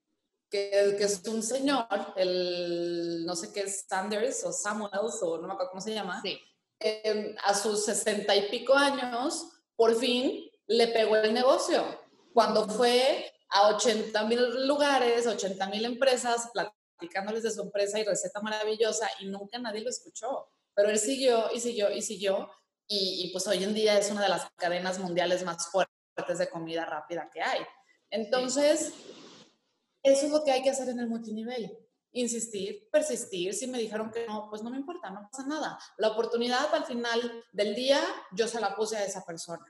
[0.54, 5.54] que, es un señor, el no sé qué es Sanders o Samuels o no me
[5.54, 6.40] acuerdo cómo se llama, sí.
[6.80, 11.84] Em, a sus sesenta y pico años, por fin le pegó el negocio.
[12.34, 16.50] Cuando fue a 80 mil lugares, 80 mil empresas,
[17.10, 20.48] de su empresa y receta maravillosa y nunca nadie lo escuchó.
[20.74, 22.50] Pero él siguió y siguió y siguió
[22.88, 26.50] y, y pues hoy en día es una de las cadenas mundiales más fuertes de
[26.50, 27.62] comida rápida que hay.
[28.10, 28.94] Entonces,
[30.04, 31.78] eso es lo que hay que hacer en el multinivel.
[32.12, 33.54] Insistir, persistir.
[33.54, 35.80] Si me dijeron que no, pues no me importa, no pasa nada.
[35.98, 38.00] La oportunidad al final del día
[38.34, 39.66] yo se la puse a esa persona.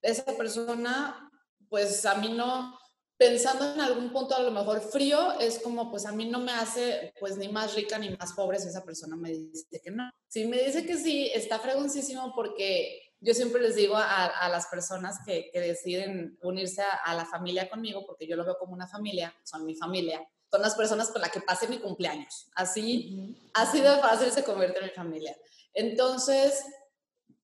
[0.00, 1.30] Esa persona,
[1.68, 2.78] pues a mí no,
[3.16, 6.52] pensando en algún punto a lo mejor frío, es como, pues a mí no me
[6.52, 10.10] hace pues ni más rica ni más pobre si esa persona me dice que no.
[10.28, 15.18] Si me dice que sí, está fregoncísimo porque yo siempre les digo a, las personas
[15.24, 19.64] que, deciden unirse a, la familia conmigo, porque yo lo veo como una familia, son
[19.64, 22.48] mi familia, son las personas con las que pase mi cumpleaños.
[22.54, 25.36] Así, así de fácil se convierte en mi familia.
[25.72, 26.62] Entonces,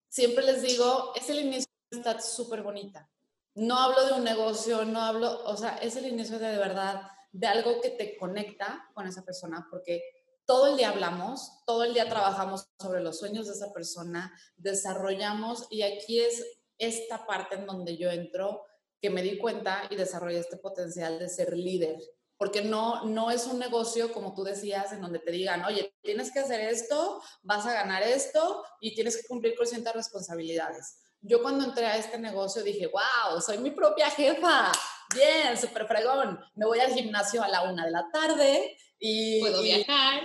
[0.08, 3.08] siempre les digo, es el inicio de una súper bonita
[3.54, 7.02] no hablo de un negocio, no hablo, o sea, es el inicio de, de verdad
[7.32, 10.02] de algo que te conecta con esa persona, porque
[10.44, 15.66] todo el día hablamos, todo el día trabajamos sobre los sueños de esa persona, desarrollamos
[15.70, 16.44] y aquí es
[16.78, 18.64] esta parte en donde yo entro,
[19.00, 21.96] que me di cuenta y desarrollé este potencial de ser líder,
[22.36, 26.32] porque no, no es un negocio, como tú decías, en donde te digan, oye, tienes
[26.32, 31.40] que hacer esto, vas a ganar esto y tienes que cumplir con ciertas responsabilidades yo
[31.40, 34.72] cuando entré a este negocio dije, wow, soy mi propia jefa.
[35.14, 36.38] Bien, súper fregón.
[36.54, 39.40] Me voy al gimnasio a la una de la tarde y...
[39.40, 40.22] Puedo viajar.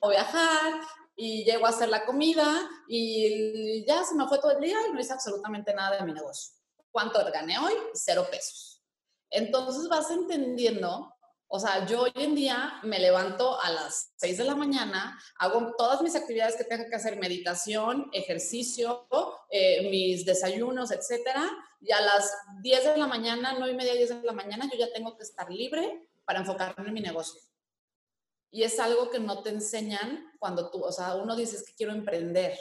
[0.00, 0.80] O viajar
[1.16, 4.92] y llego a hacer la comida y ya se me fue todo el día y
[4.92, 6.54] no hice absolutamente nada de mi negocio.
[6.92, 7.72] ¿Cuánto gané hoy?
[7.94, 8.82] Cero pesos.
[9.30, 11.12] Entonces vas entendiendo
[11.50, 15.74] o sea, yo hoy en día me levanto a las 6 de la mañana, hago
[15.78, 19.08] todas mis actividades que tengo que hacer, meditación, ejercicio,
[19.50, 22.30] eh, mis desayunos, etcétera, y a las
[22.60, 25.22] 10 de la mañana, 9 y media, 10 de la mañana, yo ya tengo que
[25.22, 27.40] estar libre para enfocarme en mi negocio.
[28.50, 31.92] Y es algo que no te enseñan cuando tú, o sea, uno dice que quiero
[31.92, 32.58] emprender.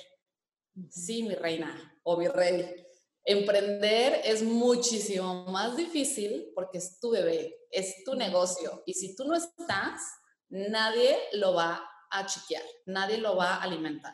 [0.89, 2.85] Sí, mi reina o mi rey.
[3.23, 8.83] Emprender es muchísimo más difícil porque es tu bebé, es tu negocio.
[8.85, 10.01] Y si tú no estás,
[10.49, 14.13] nadie lo va a chiquear, nadie lo va a alimentar.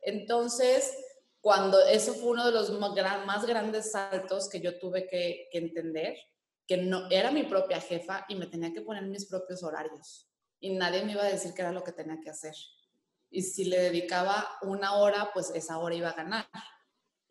[0.00, 0.92] Entonces,
[1.40, 6.16] cuando eso fue uno de los más grandes saltos que yo tuve que, que entender,
[6.66, 10.28] que no era mi propia jefa y me tenía que poner mis propios horarios.
[10.60, 12.54] Y nadie me iba a decir qué era lo que tenía que hacer.
[13.30, 16.46] Y si le dedicaba una hora, pues esa hora iba a ganar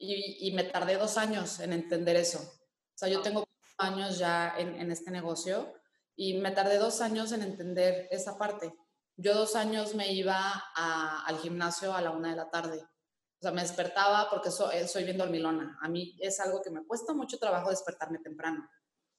[0.02, 2.40] y, me tardé dos años en entender eso.
[2.40, 3.46] O sea, yo tengo
[3.82, 5.74] años ya en, este negocio
[6.16, 8.74] y me tardé dos años en entender esa parte.
[9.18, 12.80] Yo dos años me iba al gimnasio a la una de la tarde.
[12.80, 15.78] O sea, me despertaba porque eh, soy bien dormilona.
[15.82, 18.70] A mí es algo que me cuesta mucho trabajo despertarme temprano.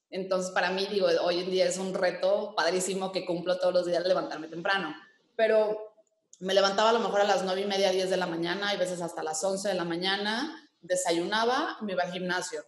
[0.09, 3.85] Entonces, para mí, digo, hoy en día es un reto padrísimo que cumplo todos los
[3.85, 4.95] días levantarme temprano.
[5.35, 5.93] Pero
[6.39, 8.77] me levantaba a lo mejor a las nueve y media, diez de la mañana, y
[8.77, 12.63] veces hasta las once de la mañana, desayunaba, me iba al gimnasio,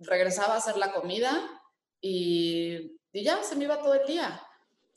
[0.00, 1.48] regresaba a hacer la comida
[2.00, 4.40] y, ya se me iba todo el día.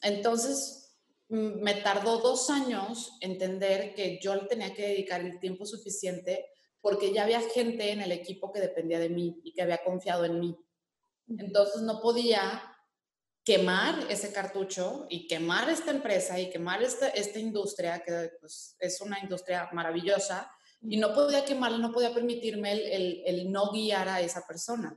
[0.02, 0.96] Entonces,
[1.30, 6.46] me tardó dos años entender que yo tenía que dedicar el tiempo suficiente
[6.80, 10.26] porque ya había gente en el equipo que dependía de mí y que había confiado
[10.26, 10.58] en mí.
[11.40, 12.62] Entonces no podía
[13.44, 19.02] quemar ese cartucho y quemar esta empresa y quemar esta, esta industria, que pues, es
[19.02, 20.52] una industria maravillosa,
[20.84, 24.96] y no podía quemarla, no podía permitirme el, el, no guiar a esa persona.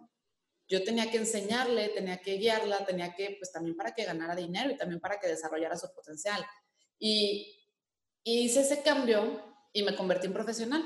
[0.68, 4.70] Yo tenía que enseñarle, tenía que guiarla, tenía que, pues también para que ganara dinero
[4.70, 6.44] y también para que desarrollara su potencial.
[6.99, 7.57] Y,
[8.25, 10.83] y hice ese cambio y me convertí en profesional.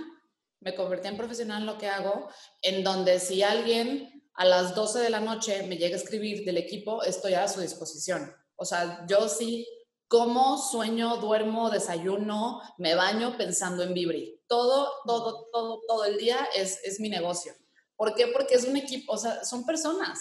[0.60, 2.28] Me convertí en profesional en lo que hago,
[2.60, 6.58] en donde si alguien a las 12 de la noche me llega a escribir del
[6.58, 8.34] equipo, estoy a su disposición.
[8.56, 9.66] O sea, yo sí
[10.10, 16.48] como, sueño, duermo, desayuno, me baño pensando en Vibri todo, todo, todo, todo el día
[16.56, 17.54] es, es mi negocio.
[17.94, 18.26] ¿Por qué?
[18.26, 20.18] Porque es un equipo, o sea, son personas.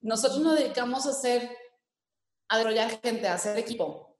[0.00, 1.50] Nosotros nos dedicamos a hacer,
[2.48, 4.16] a desarrollar gente, a hacer equipo.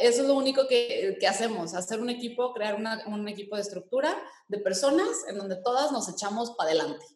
[0.00, 3.62] Eso es lo único que, que hacemos, hacer un equipo, crear una, un equipo de
[3.62, 7.06] estructura de personas en donde todas nos echamos para adelante.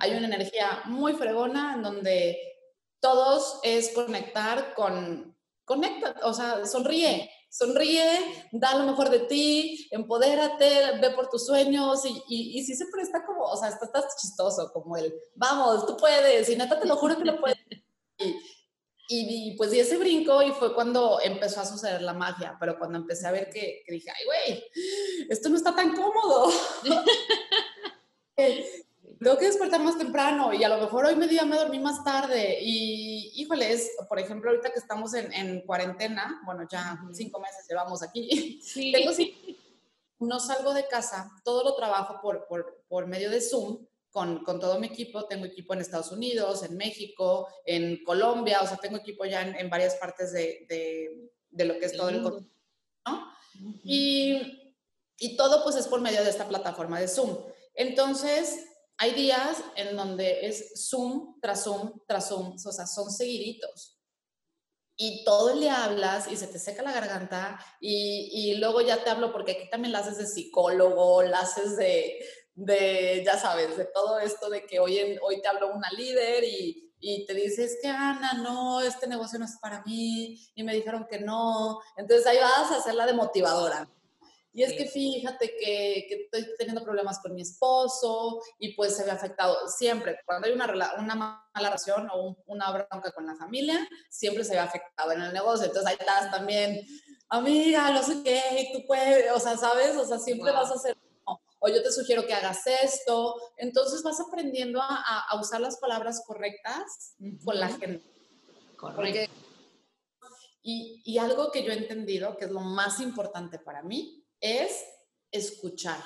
[0.00, 2.36] Hay una energía muy fregona en donde
[2.98, 5.31] todos es conectar con,
[5.72, 8.04] conecta, o sea, sonríe, sonríe,
[8.52, 12.86] da lo mejor de ti, empodérate, ve por tus sueños y, y, y sí se
[12.92, 16.96] presta como, o sea, estás chistoso, como el, vamos, tú puedes, y neta te lo
[16.96, 17.58] juro que lo puedes.
[19.08, 22.78] Y, y, pues di ese brinco y fue cuando empezó a suceder la magia, pero
[22.78, 24.64] cuando empecé a ver que, que dije, ay, güey,
[25.28, 26.52] esto no está tan cómodo.
[29.22, 32.58] tengo que despertar más temprano y a lo mejor hoy día me dormí más tarde
[32.60, 37.66] y híjole, es, por ejemplo, ahorita que estamos en, en cuarentena, bueno, ya cinco meses
[37.68, 38.92] llevamos aquí, sí.
[40.20, 44.60] no salgo de casa, todo lo trabajo por, por, por, medio de Zoom con, con,
[44.60, 45.24] todo mi equipo.
[45.24, 49.68] Tengo equipo en Estados Unidos, en México, en Colombia, o sea, tengo equipo ya en,
[49.68, 53.32] varias partes de, de, de, lo que es todo el ¿no?
[53.82, 54.76] y,
[55.18, 57.36] y todo pues es por medio de esta plataforma de Zoom.
[57.74, 58.66] Entonces,
[59.02, 63.98] hay días en donde es Zoom tras Zoom tras Zoom, o sea, son seguiditos.
[64.96, 69.02] Y todo el día hablas y se te seca la garganta y, y luego ya
[69.02, 73.76] te hablo porque aquí también la haces de psicólogo, la haces de, de, ya sabes,
[73.76, 77.64] de todo esto de que hoy, hoy te habló una líder y, y te dice,
[77.64, 81.80] es que Ana, no, este negocio no es para mí, y me dijeron que no.
[81.96, 83.90] Entonces ahí vas a hacer la de motivadora.
[84.54, 89.04] Y es que fíjate que, que, estoy teniendo problemas con mi esposo y pues se
[89.04, 90.18] ve afectado siempre.
[90.26, 90.66] Cuando hay una,
[90.98, 95.32] una mala relación o una bronca con la familia, siempre se ve afectado en el
[95.32, 95.66] negocio.
[95.66, 96.82] Entonces ahí estás también,
[97.30, 99.96] amiga, no sé qué, y tú puedes, o sea, ¿sabes?
[99.96, 100.96] O sea, siempre vas a hacer
[101.64, 103.36] o yo te sugiero que hagas esto.
[103.56, 108.02] Entonces vas aprendiendo a, a usar las palabras correctas con la gente.
[108.76, 109.32] Correcto.
[110.64, 114.84] y, y algo que yo he entendido, que es lo más importante para mí, es
[115.30, 116.02] escuchar.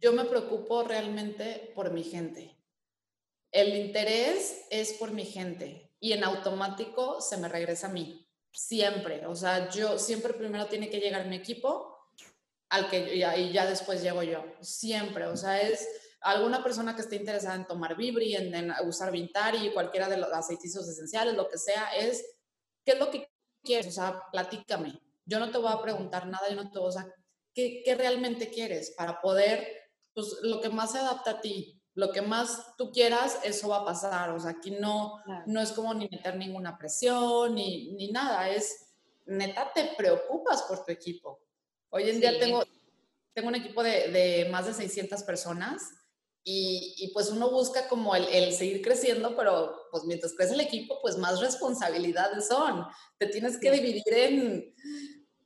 [0.00, 2.56] Yo me preocupo realmente por mi gente.
[3.50, 8.26] El interés es por mi gente y en automático se me regresa a mí.
[8.50, 9.26] Siempre.
[9.26, 11.92] O sea, yo siempre primero tiene que llegar mi equipo
[12.70, 14.42] al que ya, y ya después llego yo.
[14.60, 15.86] Siempre, o sea, es
[16.22, 20.88] alguna persona que esté interesada en tomar Vibri, en, usar Vintari, cualquiera de los aceitizos
[20.88, 22.24] esenciales, lo que sea, es,
[22.84, 23.28] ¿qué es lo que
[23.62, 23.88] quieres?
[23.88, 24.98] O sea, platícame.
[25.24, 27.06] Yo no te voy a preguntar nada, yo no te voy a,
[27.54, 28.92] ¿qué, ¿qué, realmente quieres?
[28.96, 29.66] Para poder,
[30.14, 33.78] pues, lo que más se adapta a ti, lo que más tú quieras, eso va
[33.78, 34.30] a pasar.
[34.30, 38.88] O sea, aquí no, no es como ni meter ninguna presión, ni, ni nada, es,
[39.26, 41.42] neta, te preocupas por tu equipo
[41.94, 42.64] Hoy en día tengo,
[43.34, 45.90] tengo un equipo de, de, más de 600 personas
[46.44, 50.60] y, y pues uno busca como el, el, seguir creciendo, pero pues mientras crece el
[50.60, 52.86] equipo, pues más responsabilidades son.
[53.18, 54.74] Te tienes que dividir en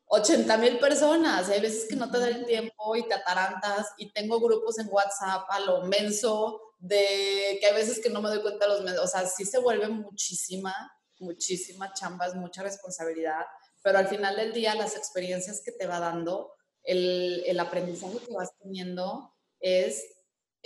[0.06, 1.48] 80 mil personas.
[1.48, 4.88] Hay veces que no te da el tiempo y te atarantas y tengo grupos en
[4.90, 8.98] WhatsApp a lo menso de que hay veces que no me doy cuenta de los...
[8.98, 10.74] O sea, sí se vuelve muchísima,
[11.18, 13.44] muchísima chamba, es mucha responsabilidad
[13.86, 18.34] pero al final del día las experiencias que te va dando, el, el aprendizaje que
[18.34, 20.02] vas teniendo es,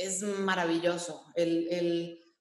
[0.00, 1.24] es maravilloso.
[1.34, 2.34] El, el,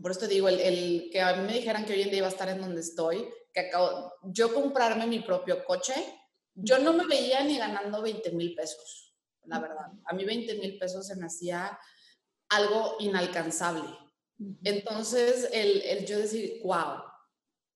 [0.00, 2.26] por esto digo, el, el, que a mí me dijeran que hoy en día iba
[2.26, 5.94] a estar en donde estoy, que acabo, yo comprarme mi propio coche,
[6.54, 9.92] yo no me veía ni ganando 20 mil pesos, la verdad.
[10.04, 11.78] A mí 20 mil pesos se me hacía
[12.48, 13.88] algo inalcanzable.
[14.64, 17.02] Entonces, el, el yo decir, wow,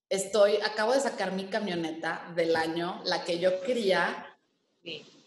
[0.09, 4.27] estoy, acabo de sacar mi camioneta del año, la que yo quería.
[4.83, 5.20] Sí.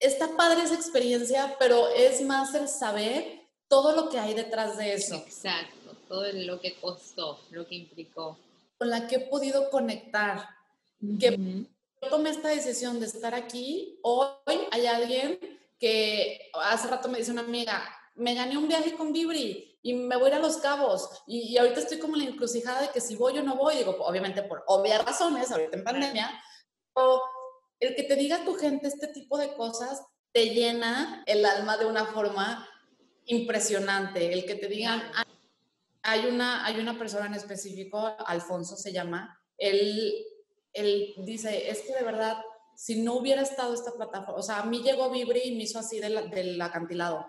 [0.00, 4.94] Está padre esa experiencia, pero es más el saber todo lo que hay detrás de
[4.94, 5.16] eso.
[5.16, 8.38] Exacto, todo lo que costó, lo que implicó.
[8.78, 10.48] Con la que he podido conectar.
[11.18, 13.98] Que yo tomé esta decisión de estar aquí.
[14.02, 15.38] Hoy hay alguien
[15.78, 17.82] que hace rato me dice una amiga,
[18.14, 21.10] me gané un viaje con Vibri y me voy a ir a Los Cabos.
[21.26, 23.96] Y, ahorita estoy como en la encrucijada de que si voy o no voy, digo,
[24.00, 26.42] obviamente por obvias razones, ahorita en pandemia,
[26.94, 27.20] o
[27.84, 31.86] el que te diga tu gente este tipo de cosas te llena el alma de
[31.86, 32.68] una forma
[33.26, 34.32] impresionante.
[34.32, 35.02] El que te digan,
[36.02, 40.24] hay una, hay una persona en específico, Alfonso se llama, él,
[40.72, 42.36] él dice, es que de verdad,
[42.76, 45.78] si no hubiera estado esta plataforma, o sea, a mí llegó Vibri y me hizo
[45.78, 47.26] así del acantilado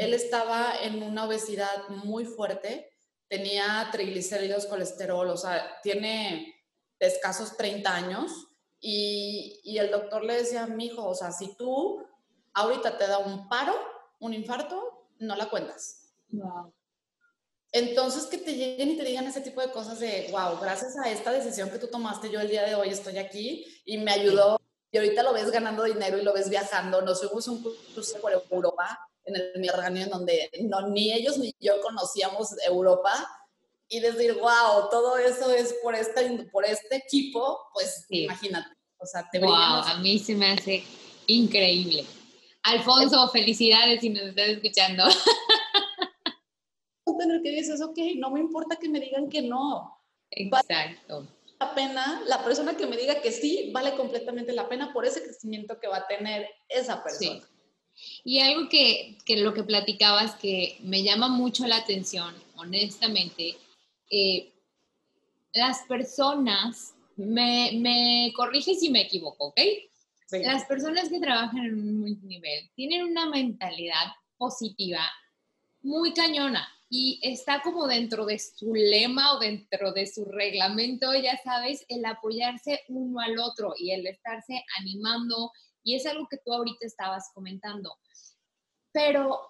[0.00, 2.90] él estaba en una obesidad muy fuerte,
[3.28, 6.54] tenía triglicéridos, colesterol, o sea, tiene
[6.98, 8.48] escasos 30 años
[8.80, 12.04] y, y el doctor le decía, mi hijo, o sea, si tú
[12.54, 13.74] ahorita te da un paro,
[14.18, 16.12] un infarto, no la cuentas.
[17.72, 21.08] Entonces, que te lleguen y te digan ese tipo de cosas de, wow, gracias a
[21.10, 24.60] esta decisión que tú tomaste, yo el día de hoy estoy aquí y me ayudó.
[24.90, 27.00] Y ahorita lo ves ganando dinero y lo ves viajando.
[27.02, 27.62] Nos fuimos un
[27.94, 33.12] cruce por Europa en el Mediterráneo, en donde no, ni ellos ni yo conocíamos Europa,
[33.92, 38.70] y decir, wow, todo eso es por este, por este equipo, pues imagínate.
[39.00, 40.84] O sea, te wow, a mí se me hace
[41.26, 42.04] increíble.
[42.62, 45.04] Alfonso, felicidades si nos estás escuchando.
[47.18, 49.98] Tener que dices, ok, no me importa que me digan que no.
[50.30, 51.26] Exacto.
[51.58, 55.22] la pena, la persona que me diga que sí, vale completamente la pena por ese
[55.22, 57.46] crecimiento que va a tener esa persona.
[58.24, 63.56] Y algo que, que, lo que platicabas que me llama mucho la atención, honestamente,
[64.10, 64.52] eh,
[65.52, 66.94] las personas,
[67.26, 69.60] me, me corrige si me equivoco, ¿ok?
[70.32, 75.00] Las personas que trabajan en un multinivel tienen una mentalidad positiva
[75.82, 81.40] muy cañona y está como dentro de su lema o dentro de su reglamento, ya
[81.42, 85.52] sabes, el apoyarse uno al otro y el estarse animando.
[85.84, 87.96] Y es algo que tú ahorita estabas comentando.
[88.92, 89.40] Pero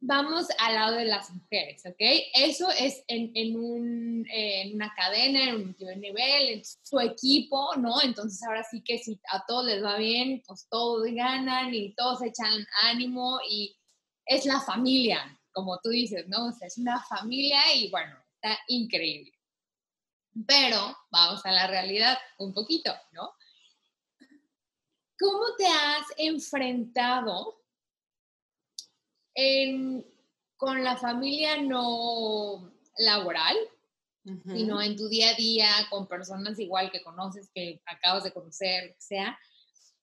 [0.00, 2.00] vamos al lado de las mujeres, ¿ok?
[2.34, 8.00] Eso es en, en, un, en una cadena, en un nivel, en su equipo, ¿no?
[8.02, 12.22] Entonces ahora sí que si a todos les va bien, pues todos ganan y todos
[12.22, 13.76] echan ánimo y
[14.26, 16.48] es la familia, como tú dices, ¿no?
[16.48, 19.32] O sea, es una familia y bueno, está increíble.
[20.46, 23.32] Pero vamos a la realidad un poquito, ¿no?
[25.18, 27.65] ¿Cómo te has enfrentado
[30.56, 33.56] con la familia no laboral,
[34.46, 38.96] sino en tu día a día, con personas igual que conoces, que acabas de conocer,
[38.98, 39.38] sea,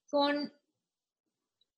[0.10, 0.52] con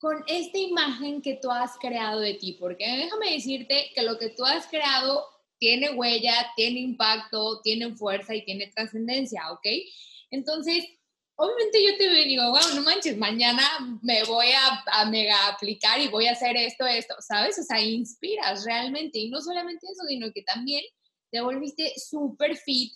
[0.05, 4.29] con esta imagen que tú has creado de ti, porque déjame decirte que lo que
[4.29, 5.25] tú has creado
[5.57, 9.65] tiene huella, tiene impacto, tiene fuerza y tiene trascendencia, ¿ok?
[10.29, 10.85] Entonces,
[11.35, 13.61] obviamente yo te digo, wow, no manches, mañana
[14.01, 17.59] me voy a, a, mega aplicar y voy a hacer esto, esto, ¿sabes?
[17.59, 19.19] O sea, inspiras realmente.
[19.19, 20.83] Y no solamente eso, sino que también
[21.31, 22.93] te volviste súper fit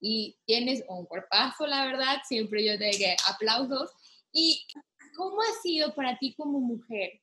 [0.00, 2.18] y tienes un cuerpazo, la verdad.
[2.26, 3.90] Siempre yo te digo aplausos.
[4.32, 4.64] Y
[5.18, 7.20] ¿Cómo ha sido para ti como mujer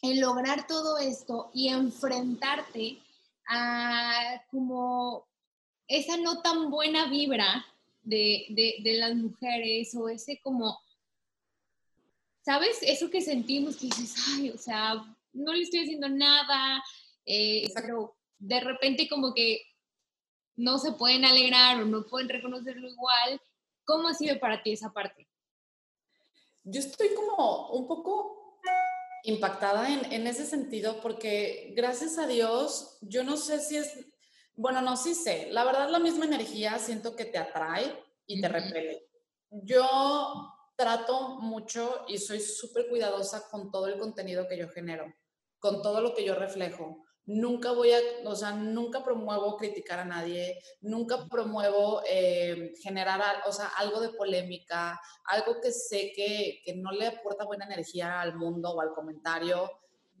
[0.00, 3.02] el lograr todo esto y enfrentarte
[3.46, 5.28] a como
[5.88, 7.66] esa no tan buena vibra
[8.02, 10.78] de, las mujeres o ese como,
[12.44, 12.78] ¿sabes?
[12.82, 14.94] Eso que sentimos que dices, ay, o sea,
[15.32, 16.82] no le estoy haciendo nada,
[17.26, 19.62] eh, pero de repente como que
[20.56, 23.40] no se pueden alegrar o no pueden reconocerlo igual.
[23.84, 25.26] ¿Cómo ha sido para ti esa parte?
[26.64, 28.58] yo estoy como un poco
[29.24, 34.06] impactada en, ese sentido porque gracias a Dios, yo no sé si es,
[34.62, 37.92] bueno, no, sí sé, la verdad la misma energía siento que te atrae
[38.26, 39.08] y te repele.
[39.50, 45.12] Yo trato mucho y soy súper cuidadosa con todo el contenido que yo genero,
[45.58, 50.04] con todo lo que yo reflejo nunca voy a, o sea, nunca promuevo criticar a
[50.04, 56.74] nadie, nunca promuevo eh, generar, o sea, algo de polémica, algo que sé que, que,
[56.74, 59.70] no le aporta buena energía al mundo o al comentario.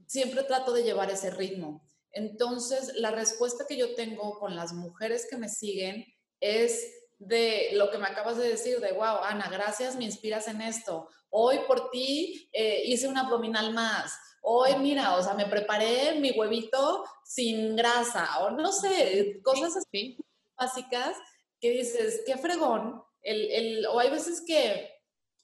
[0.06, 1.82] Siempre trato de llevar ese ritmo.
[2.12, 6.04] Entonces, la respuesta que yo tengo con las mujeres que me siguen
[6.40, 10.60] es de lo que me acabas de decir, de, wow, Ana, gracias, me inspiras en
[10.60, 11.08] esto.
[11.30, 16.32] Hoy por ti eh, hice un abdominal más hoy mira, o sea, me preparé mi
[16.32, 20.18] huevito sin grasa, o no sé, cosas así
[20.56, 21.16] básicas
[21.60, 24.90] que dices, qué fregón, el, el, o hay veces que,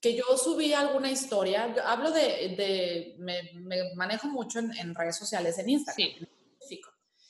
[0.00, 2.20] que yo subí alguna historia, hablo de,
[2.56, 6.08] de me, me, manejo mucho en, en, redes sociales, en Instagram.
[6.08, 6.28] Sí.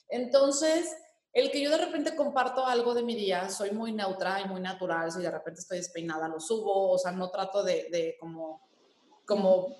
[0.08, 0.94] Entonces,
[1.32, 4.60] el que yo de repente comparto algo de mi día, soy muy neutra y muy
[4.60, 8.68] natural, si de repente estoy despeinada, lo subo, o sea, no trato de, de como,
[9.26, 9.76] como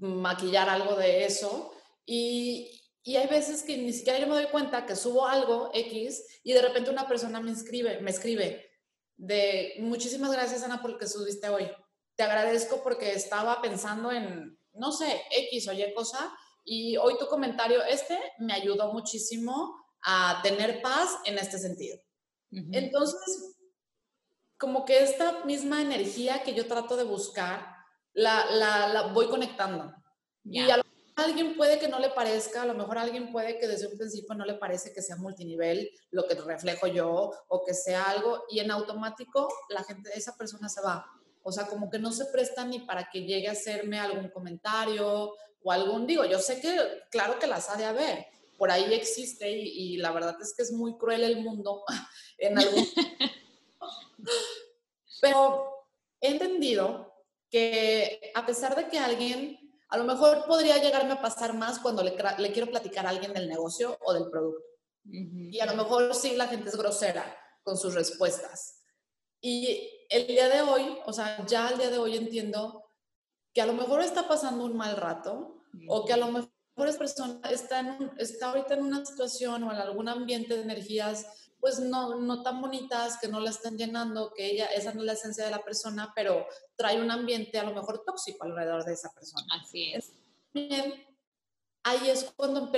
[0.00, 1.72] maquillar algo de eso.
[2.04, 2.70] Y,
[3.02, 6.52] y hay veces que ni siquiera yo me doy cuenta que subo algo X y
[6.52, 8.66] de repente una persona me escribe, me escribe
[9.16, 11.70] de muchísimas gracias Ana por lo que subiste hoy.
[12.16, 16.32] Te agradezco porque estaba pensando en, no sé, X o Y cosa
[16.68, 21.98] y hoy tu comentario este me ayudó muchísimo a tener paz en este sentido.
[22.50, 23.56] Entonces,
[24.58, 27.66] como que esta misma energía que yo trato de buscar,
[28.12, 29.94] la, la, voy conectando.
[30.44, 33.58] Y a lo mejor alguien puede que no le parezca, a lo mejor alguien puede
[33.58, 37.64] que desde un principio no le parece que sea multinivel lo que reflejo yo o
[37.64, 41.06] que sea algo y en automático la gente, esa persona se va.
[41.42, 45.32] O sea, como que no se presta ni para que llegue a hacerme algún comentario
[45.68, 46.74] o algún, digo, yo sé que
[47.10, 50.62] claro que las ha de haber, por ahí existe y, y la verdad es que
[50.62, 51.84] es muy cruel el mundo
[52.38, 52.88] en algún...
[55.20, 55.88] Pero
[56.22, 57.12] he entendido
[57.50, 59.58] que a pesar de que alguien,
[59.90, 63.34] a lo mejor podría llegarme a pasar más cuando le, le quiero platicar a alguien
[63.34, 64.64] del negocio o del producto.
[65.04, 68.84] Y a lo mejor sí la gente es grosera con sus respuestas.
[69.40, 72.90] Y el día de hoy, o sea, ya el día de hoy entiendo
[73.52, 75.57] que a lo mejor está pasando un mal rato
[75.88, 76.50] o que a lo mejor
[76.86, 81.26] esa persona está, en está ahorita en una situación o en algún ambiente de energías
[81.60, 85.06] pues no, no tan bonitas, que no la están llenando, que ella, esa no es
[85.06, 86.46] la esencia de la persona, pero
[86.76, 89.46] trae un ambiente a lo mejor tóxico alrededor de esa persona.
[89.60, 90.12] Así es.
[90.52, 91.04] Bien,
[91.82, 92.70] ahí es cuando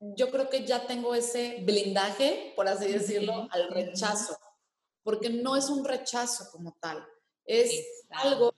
[0.00, 4.36] yo creo que ya tengo ese blindaje, por así decirlo, al rechazo,
[5.02, 7.06] porque no es un rechazo como tal,
[7.44, 8.54] es algo,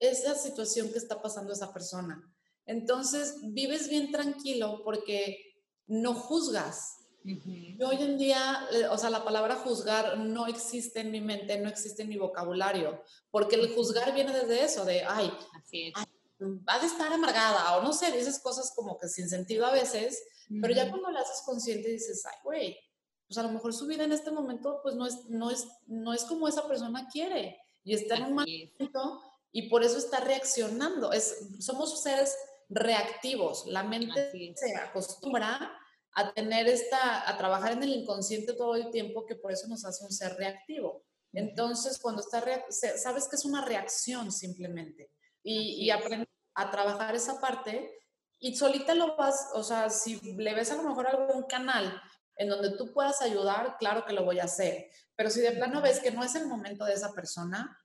[0.00, 2.32] esa situación que está pasando esa persona.
[2.66, 5.56] Entonces, vives bien tranquilo porque
[5.86, 6.98] no juzgas.
[7.24, 11.58] Yo hoy en día, eh, o sea, la palabra juzgar no existe en mi mente,
[11.58, 13.02] no existe en mi vocabulario,
[13.32, 15.92] porque el juzgar viene desde eso, de, ay, Así
[16.40, 20.22] va de estar amargada, o no sé, dices cosas como que sin sentido a veces,
[20.60, 22.78] pero ya cuando la haces consciente dices, ay, güey,
[23.26, 26.12] pues a lo mejor su vida en este momento, pues no es, no es, no
[26.12, 31.12] es como esa persona quiere, y está en un momento, y por eso está reaccionando.
[31.12, 32.36] Es, somos seres
[32.68, 35.78] reactivos, la mente se acostumbra
[36.14, 39.84] a tener esta, a trabajar en el inconsciente todo el tiempo, que por eso nos
[39.84, 41.04] hace un ser reactivo.
[41.32, 45.10] Entonces, cuando está, sabes que es una reacción simplemente.
[45.42, 47.96] Y, y aprendes a trabajar esa parte
[48.38, 52.00] y solita lo vas, o sea, si le ves a lo mejor algún canal
[52.36, 54.90] en donde tú puedas ayudar, claro que lo voy a hacer.
[55.14, 57.78] Pero si de plano ves que no es el momento de esa persona,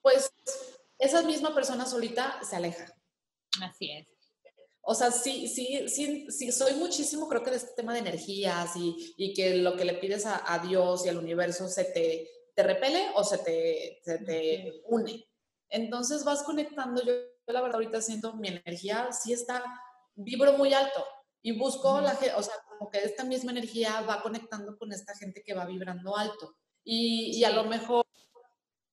[0.00, 0.32] pues
[0.98, 2.86] esa misma persona solita se aleja.
[3.62, 4.19] Así es.
[4.90, 8.74] O sea, sí, sí, sí, sí, soy muchísimo, creo que de este tema de energías
[8.74, 12.62] y, y que lo que le pides a, Dios y al universo se te, te
[12.64, 15.28] repele o se te, se te une.
[15.68, 17.12] Entonces vas conectando, yo
[17.46, 19.62] la verdad ahorita siento mi energía sí está,
[20.16, 21.06] vibro muy alto
[21.40, 25.14] y busco la gente, o sea, como que esta misma energía va conectando con esta
[25.14, 26.56] gente que va vibrando alto.
[26.82, 28.04] Y, y a lo mejor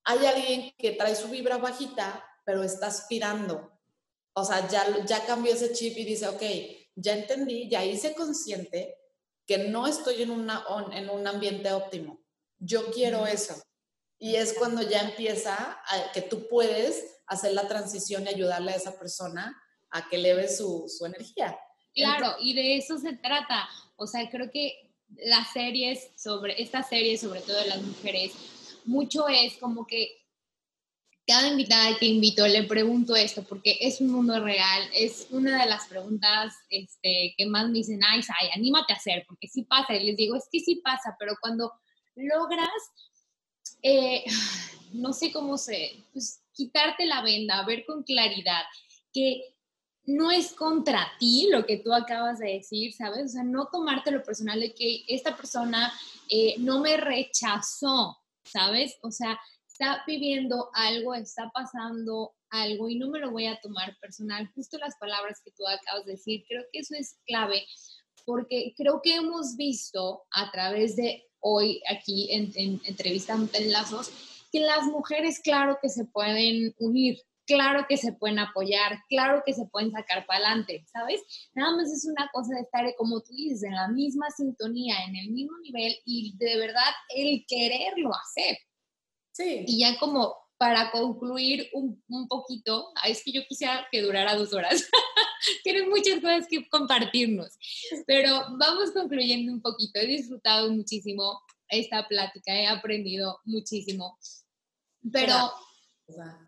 [0.04, 3.77] hay alguien que trae su vibra bajita, pero está aspirando
[4.40, 6.44] o sea, ya, ya cambió ese chip y dice, ok,
[6.94, 8.96] ya entendí, ya hice consciente
[9.48, 12.24] que no estoy en, una, en un ambiente óptimo.
[12.60, 13.56] Yo quiero eso.
[14.20, 18.76] Y es cuando ya empieza a, que tú puedes hacer la transición y ayudarle a
[18.76, 19.60] esa persona
[19.90, 21.58] a que eleve su, su energía.
[21.96, 23.68] Claro, y de eso se trata.
[23.96, 28.34] O sea, creo que las series sobre, esta serie sobre todo de las mujeres,
[28.86, 30.27] mucho es como que
[31.28, 35.70] cada invitada que invito le pregunto esto porque es un mundo real, es una de
[35.70, 39.94] las preguntas este, que más me dicen, ay, ay, anímate a hacer, porque sí pasa,
[39.94, 41.74] y les digo, es que sí pasa, pero cuando
[42.16, 42.70] logras,
[43.82, 44.24] eh,
[44.94, 48.64] no sé cómo se, pues quitarte la venda, ver con claridad
[49.14, 49.54] que
[50.06, 53.26] no es contra ti lo que tú acabas de decir, ¿sabes?
[53.26, 55.92] O sea, no tomarte lo personal de que esta persona
[56.30, 58.98] eh, no me rechazó, ¿sabes?
[59.02, 59.38] O sea,
[59.80, 64.50] está viviendo algo, está pasando algo y no me lo voy a tomar personal.
[64.56, 67.64] Justo las palabras que tú acabas de decir, creo que eso es clave
[68.26, 74.12] porque creo que hemos visto a través de hoy aquí en, en entrevista en Lazos
[74.52, 79.54] que las mujeres claro que se pueden unir, claro que se pueden apoyar, claro que
[79.54, 81.22] se pueden sacar para adelante, ¿sabes?
[81.54, 85.16] Nada más es una cosa de estar, como tú dices, en la misma sintonía, en
[85.16, 88.58] el mismo nivel y de verdad el quererlo hacer.
[89.40, 94.54] Y ya como para concluir un, un poquito, es que yo quisiera que durara dos
[94.54, 94.90] horas.
[95.64, 97.58] Tienes muchas cosas que compartirnos,
[98.08, 100.00] pero vamos concluyendo un poquito.
[100.00, 104.18] He disfrutado muchísimo esta plática, he aprendido muchísimo.
[105.12, 105.52] Pero,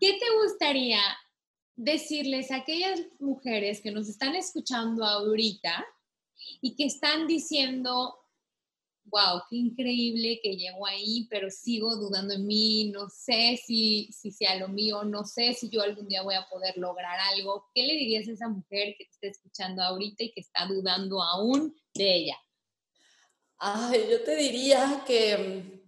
[0.00, 1.00] ¿qué te gustaría
[1.76, 5.86] decirles a aquellas mujeres que nos están escuchando ahorita
[6.60, 8.19] y que están diciendo,
[9.04, 14.30] wow, qué increíble que llego ahí, pero sigo dudando en mí, no sé si, si
[14.30, 17.68] sea lo mío, no sé si yo algún día voy a poder lograr algo.
[17.74, 21.22] ¿Qué le dirías a esa mujer que te está escuchando ahorita y que está dudando
[21.22, 22.36] aún de ella?
[23.58, 25.82] Ay, yo te diría que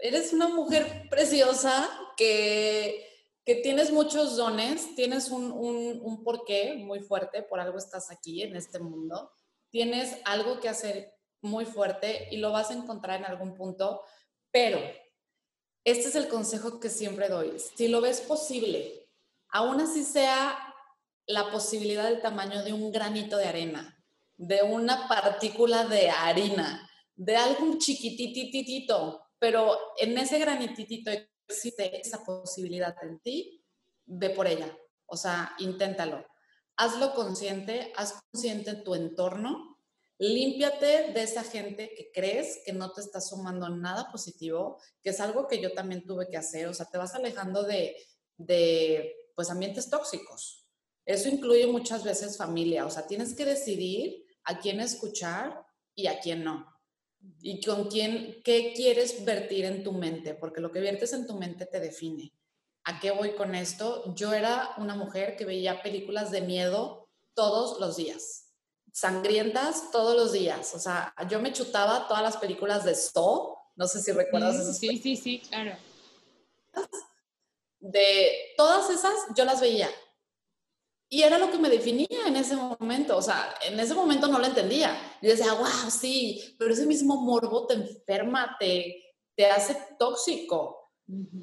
[0.00, 3.06] eres una mujer preciosa, que,
[3.44, 8.42] que tienes muchos dones, tienes un, un, un porqué muy fuerte, por algo estás aquí
[8.42, 9.30] en este mundo,
[9.70, 11.11] tienes algo que hacer
[11.42, 14.02] muy fuerte y lo vas a encontrar en algún punto,
[14.50, 14.80] pero
[15.84, 17.58] este es el consejo que siempre doy.
[17.58, 19.08] Si lo ves posible,
[19.48, 20.74] aún así sea
[21.26, 23.98] la posibilidad del tamaño de un granito de arena,
[24.36, 31.10] de una partícula de harina, de algo chiquitititito, pero en ese granititito
[31.48, 33.64] existe esa posibilidad en ti,
[34.06, 34.76] ve por ella.
[35.06, 36.24] O sea, inténtalo.
[36.76, 39.71] Hazlo consciente, haz consciente tu entorno
[40.22, 45.20] límpiate de esa gente que crees que no te está sumando nada positivo, que es
[45.20, 47.96] algo que yo también tuve que hacer, o sea, te vas alejando de,
[48.36, 50.64] de pues, ambientes tóxicos.
[51.04, 56.20] Eso incluye muchas veces familia, o sea, tienes que decidir a quién escuchar y a
[56.20, 56.72] quién no.
[57.40, 61.34] Y con quién, qué quieres vertir en tu mente, porque lo que viertes en tu
[61.34, 62.32] mente te define.
[62.84, 64.14] ¿A qué voy con esto?
[64.14, 68.51] Yo era una mujer que veía películas de miedo todos los días
[68.92, 70.74] sangrientas todos los días.
[70.74, 74.78] O sea, yo me chutaba todas las películas de Saw, no sé si recuerdas esas.
[74.78, 75.76] Sí, sí, sí, claro.
[77.80, 79.90] De todas esas, yo las veía.
[81.08, 84.38] y era lo que me definía en ese momento, o sea, en ese momento no
[84.38, 84.96] lo entendía.
[85.20, 90.90] Yo decía, wow, sí, pero ese mismo morbo te enferma, te, te hace tóxico.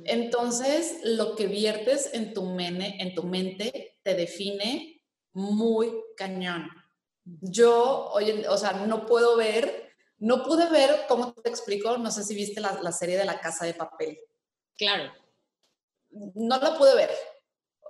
[0.05, 6.69] Entonces, lo que viertes en tu, mene, en tu mente te define muy cañón.
[7.41, 11.97] Yo, oye, o sea, no puedo ver, no pude ver, ¿cómo te explico?
[11.97, 14.19] No sé si viste la, la serie de La Casa de Papel.
[14.77, 15.11] Claro.
[16.09, 17.11] No la pude ver.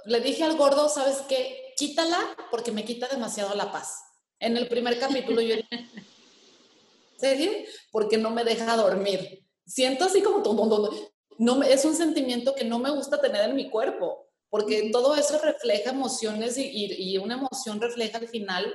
[0.06, 1.74] Le dije al gordo, ¿sabes qué?
[1.76, 2.18] Quítala
[2.52, 4.04] porque me quita demasiado la paz.
[4.40, 5.56] En el primer capítulo yo...
[7.18, 7.52] ¿Serio?
[7.92, 9.46] Porque no me deja dormir.
[9.66, 13.70] Siento así como todo, no es un sentimiento que no me gusta tener en mi
[13.70, 18.74] cuerpo, porque todo eso refleja emociones y, una emoción refleja al final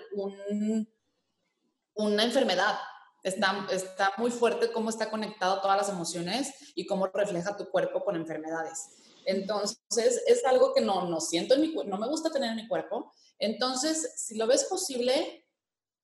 [1.95, 2.79] una enfermedad.
[3.23, 8.05] Está, está muy fuerte cómo está conectado todas las emociones y cómo refleja tu cuerpo
[8.05, 8.91] con enfermedades.
[9.25, 12.69] Entonces, es algo que no, no siento en mi no me gusta tener en mi
[12.69, 13.13] cuerpo.
[13.39, 15.47] Entonces, si lo ves posible,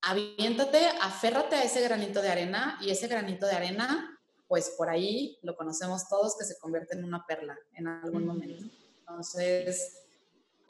[0.00, 4.16] aviéntate, aférrate a ese granito de arena y ese granito de arena
[4.50, 8.64] pues por ahí lo conocemos todos que se convierte en una perla en algún momento.
[9.10, 9.98] Entonces,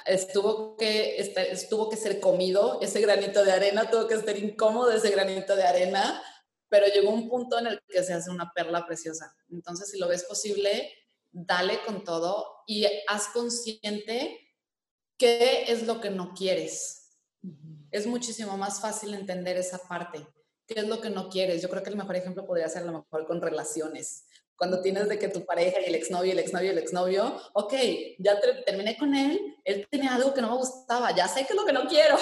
[0.07, 4.91] estuvo que, este, estuvo que ser comido ese granito de arena, tuvo que estar incómodo
[4.91, 6.23] ese granito de arena,
[6.69, 9.37] pero llegó un punto en el que se hace una perla preciosa.
[9.51, 10.91] Entonces, si lo ves posible,
[11.31, 14.39] dale con todo y haz consciente
[15.19, 17.19] qué es lo que no quieres.
[17.91, 20.27] Es muchísimo más fácil entender esa parte
[20.71, 21.61] ¿Qué es lo que no quieres?
[21.63, 24.27] Yo creo que el mejor ejemplo podría ser a lo mejor con relaciones.
[24.61, 27.73] Cuando tienes de que tu pareja y el exnovio, el exnovio, el exnovio, ok,
[28.19, 31.59] ya terminé con él, él tenía algo que no me gustaba, ya sé que es
[31.59, 32.19] lo que no quiero.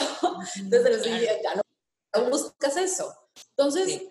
[0.56, 1.04] Entonces,
[1.42, 3.12] ya no buscas eso.
[3.56, 4.02] Entonces,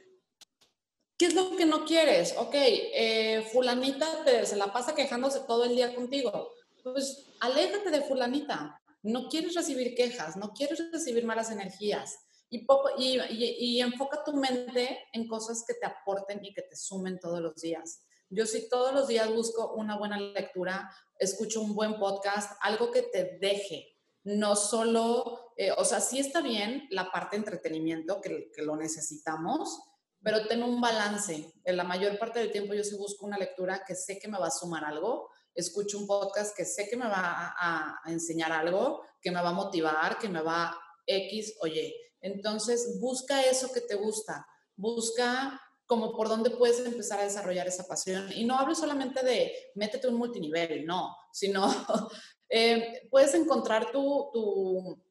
[1.17, 2.35] ¿qué es lo que no quieres?
[2.37, 4.05] Ok, eh, fulanita
[4.43, 6.51] se la pasa quejándose todo el día contigo.
[6.83, 8.77] Pues aléjate de fulanita.
[9.03, 12.17] No quieres recibir quejas, no quieres recibir malas energías
[12.49, 16.75] y, poco, y, y, enfoca tu mente en cosas que te aporten y que te
[16.75, 18.03] sumen todos los días.
[18.29, 23.03] Yo sí todos los días busco una buena lectura, escucho un buen podcast, algo que
[23.03, 28.51] te deje, no solo, eh, o sea, sí está bien la parte de entretenimiento, que,
[28.53, 29.79] que, lo necesitamos,
[30.21, 31.53] pero ten un balance.
[31.63, 34.37] En la mayor parte del tiempo yo sí busco una lectura que sé que me
[34.37, 38.51] va a sumar algo, escucho un podcast que sé que me va a, a enseñar
[38.51, 43.81] algo, que me va a motivar, que me va X, oye, entonces, busca eso que
[43.81, 48.31] te gusta, busca como por dónde puedes empezar a desarrollar esa pasión.
[48.35, 51.65] Y no hablo solamente de métete un multinivel, no, sino
[52.49, 55.01] eh, puedes encontrar tu, tu,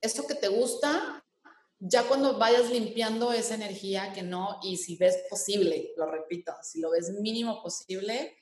[0.00, 1.20] eso que te gusta
[1.78, 6.80] ya cuando vayas limpiando esa energía que no, y si ves posible, lo repito, si
[6.80, 8.38] lo ves mínimo posible,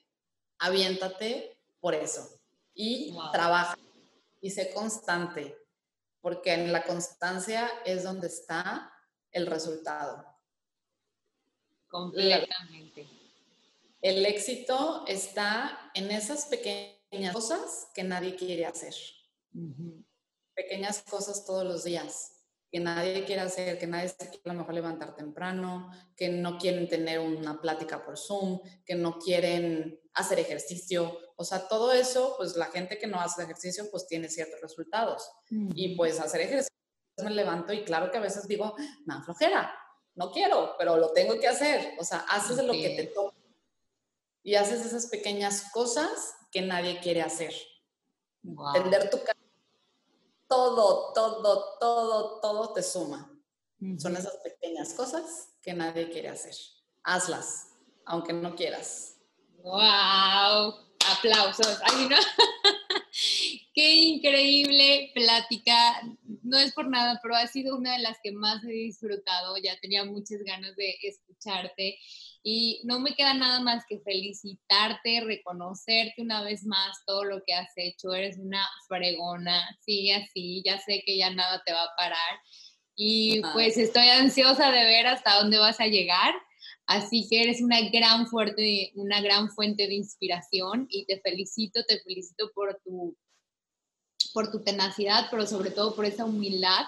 [0.59, 2.41] aviéntate por eso
[2.73, 3.77] y trabaja
[4.41, 5.59] y sé constante
[6.21, 8.93] porque en la constancia es donde está
[9.33, 10.25] el resultado.
[11.93, 13.07] Completamente.
[14.01, 18.95] El éxito está en esas pequeñas cosas que nadie quiere hacer.
[20.55, 22.31] Pequeñas cosas todos los días
[22.71, 26.57] que nadie quiere hacer, que nadie se quiere a lo mejor levantar temprano, que no
[26.57, 31.19] quieren tener una plática por Zoom, que no quieren hacer ejercicio.
[31.37, 35.31] O sea, todo eso, pues la gente que no hace ejercicio, pues tiene ciertos resultados.
[35.51, 36.75] Y pues hacer ejercicio,
[37.23, 38.75] me levanto y claro que a veces digo,
[39.05, 39.71] me flojera,
[40.15, 41.95] no quiero, pero lo tengo que hacer.
[41.99, 43.37] O sea, haces lo que te toca.
[44.43, 47.55] Y haces esas pequeñas cosas que nadie quiere hacer.
[48.75, 49.43] Tender tu casa
[50.53, 53.31] todo, todo, todo, todo te suma.
[53.99, 56.55] Son esas pequeñas cosas que nadie quiere hacer.
[57.03, 57.69] Hazlas,
[58.05, 59.17] aunque no quieras.
[59.63, 60.75] ¡Wow!
[61.11, 61.79] Aplausos.
[61.85, 62.17] Ay, no.
[63.75, 66.03] Qué increíble plática.
[66.43, 69.57] No es por nada, pero ha sido una de las que más he disfrutado.
[69.57, 71.99] Ya tenía muchas ganas de escucharte
[72.43, 77.55] y no me queda nada más que felicitarte, reconocerte una vez más todo lo que
[77.55, 78.13] has hecho.
[78.13, 82.41] Eres una fregona, sigue así, ya sé que ya nada te va a parar.
[82.95, 86.35] Y pues estoy ansiosa de ver hasta dónde vas a llegar.
[86.87, 92.01] Así que eres una gran, fuerte, una gran fuente de inspiración y te felicito, te
[92.01, 93.17] felicito por tu,
[94.33, 96.85] por tu tenacidad, pero sobre todo por esa humildad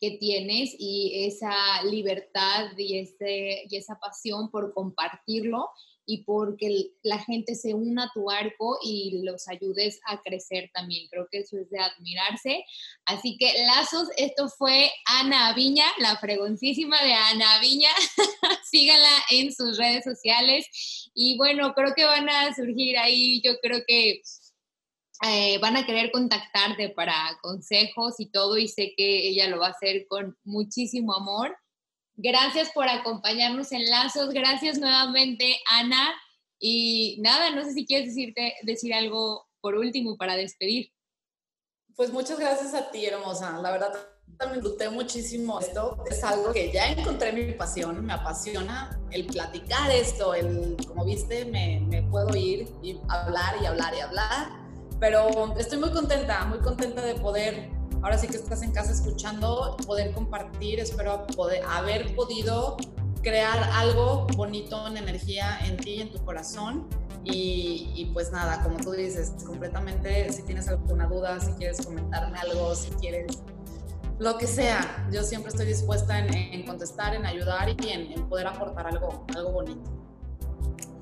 [0.00, 5.70] que tienes y esa libertad y, ese, y esa pasión por compartirlo
[6.08, 11.08] y porque la gente se una a tu arco y los ayudes a crecer también.
[11.08, 12.64] Creo que eso es de admirarse.
[13.04, 17.90] Así que lazos, esto fue Ana Viña, la fregoncísima de Ana Viña.
[18.70, 21.10] Síganla en sus redes sociales.
[21.12, 24.22] Y bueno, creo que van a surgir ahí, yo creo que
[25.22, 29.68] eh, van a querer contactarte para consejos y todo y sé que ella lo va
[29.68, 31.56] a hacer con muchísimo amor.
[32.16, 36.14] Gracias por acompañarnos en Lazos, gracias nuevamente Ana
[36.58, 40.92] y nada, no sé si quieres decirte, decir algo por último para despedir.
[41.94, 43.58] Pues muchas gracias a ti, hermosa.
[43.62, 43.92] La verdad,
[44.38, 46.04] también disfruté muchísimo esto.
[46.10, 51.46] Es algo que ya encontré mi pasión, me apasiona el platicar esto, el, como viste,
[51.46, 54.65] me, me puedo ir y hablar y hablar y hablar.
[54.98, 57.70] Pero estoy muy contenta, muy contenta de poder,
[58.02, 62.76] ahora sí que estás en casa escuchando, poder compartir, espero poder haber podido
[63.22, 66.86] crear algo bonito en energía en ti, en tu corazón.
[67.28, 72.72] Y, pues nada, como tú dices, completamente, si tienes alguna duda, si quieres comentarme algo,
[72.76, 73.42] si quieres
[74.20, 78.46] lo que sea, yo siempre estoy dispuesta en, contestar, en ayudar y en, en, poder
[78.46, 79.90] aportar algo, algo bonito.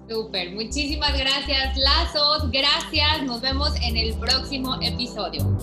[0.08, 5.56] Súper, muchísimas gracias, Lazos, gracias, nos vemos en el próximo episodio.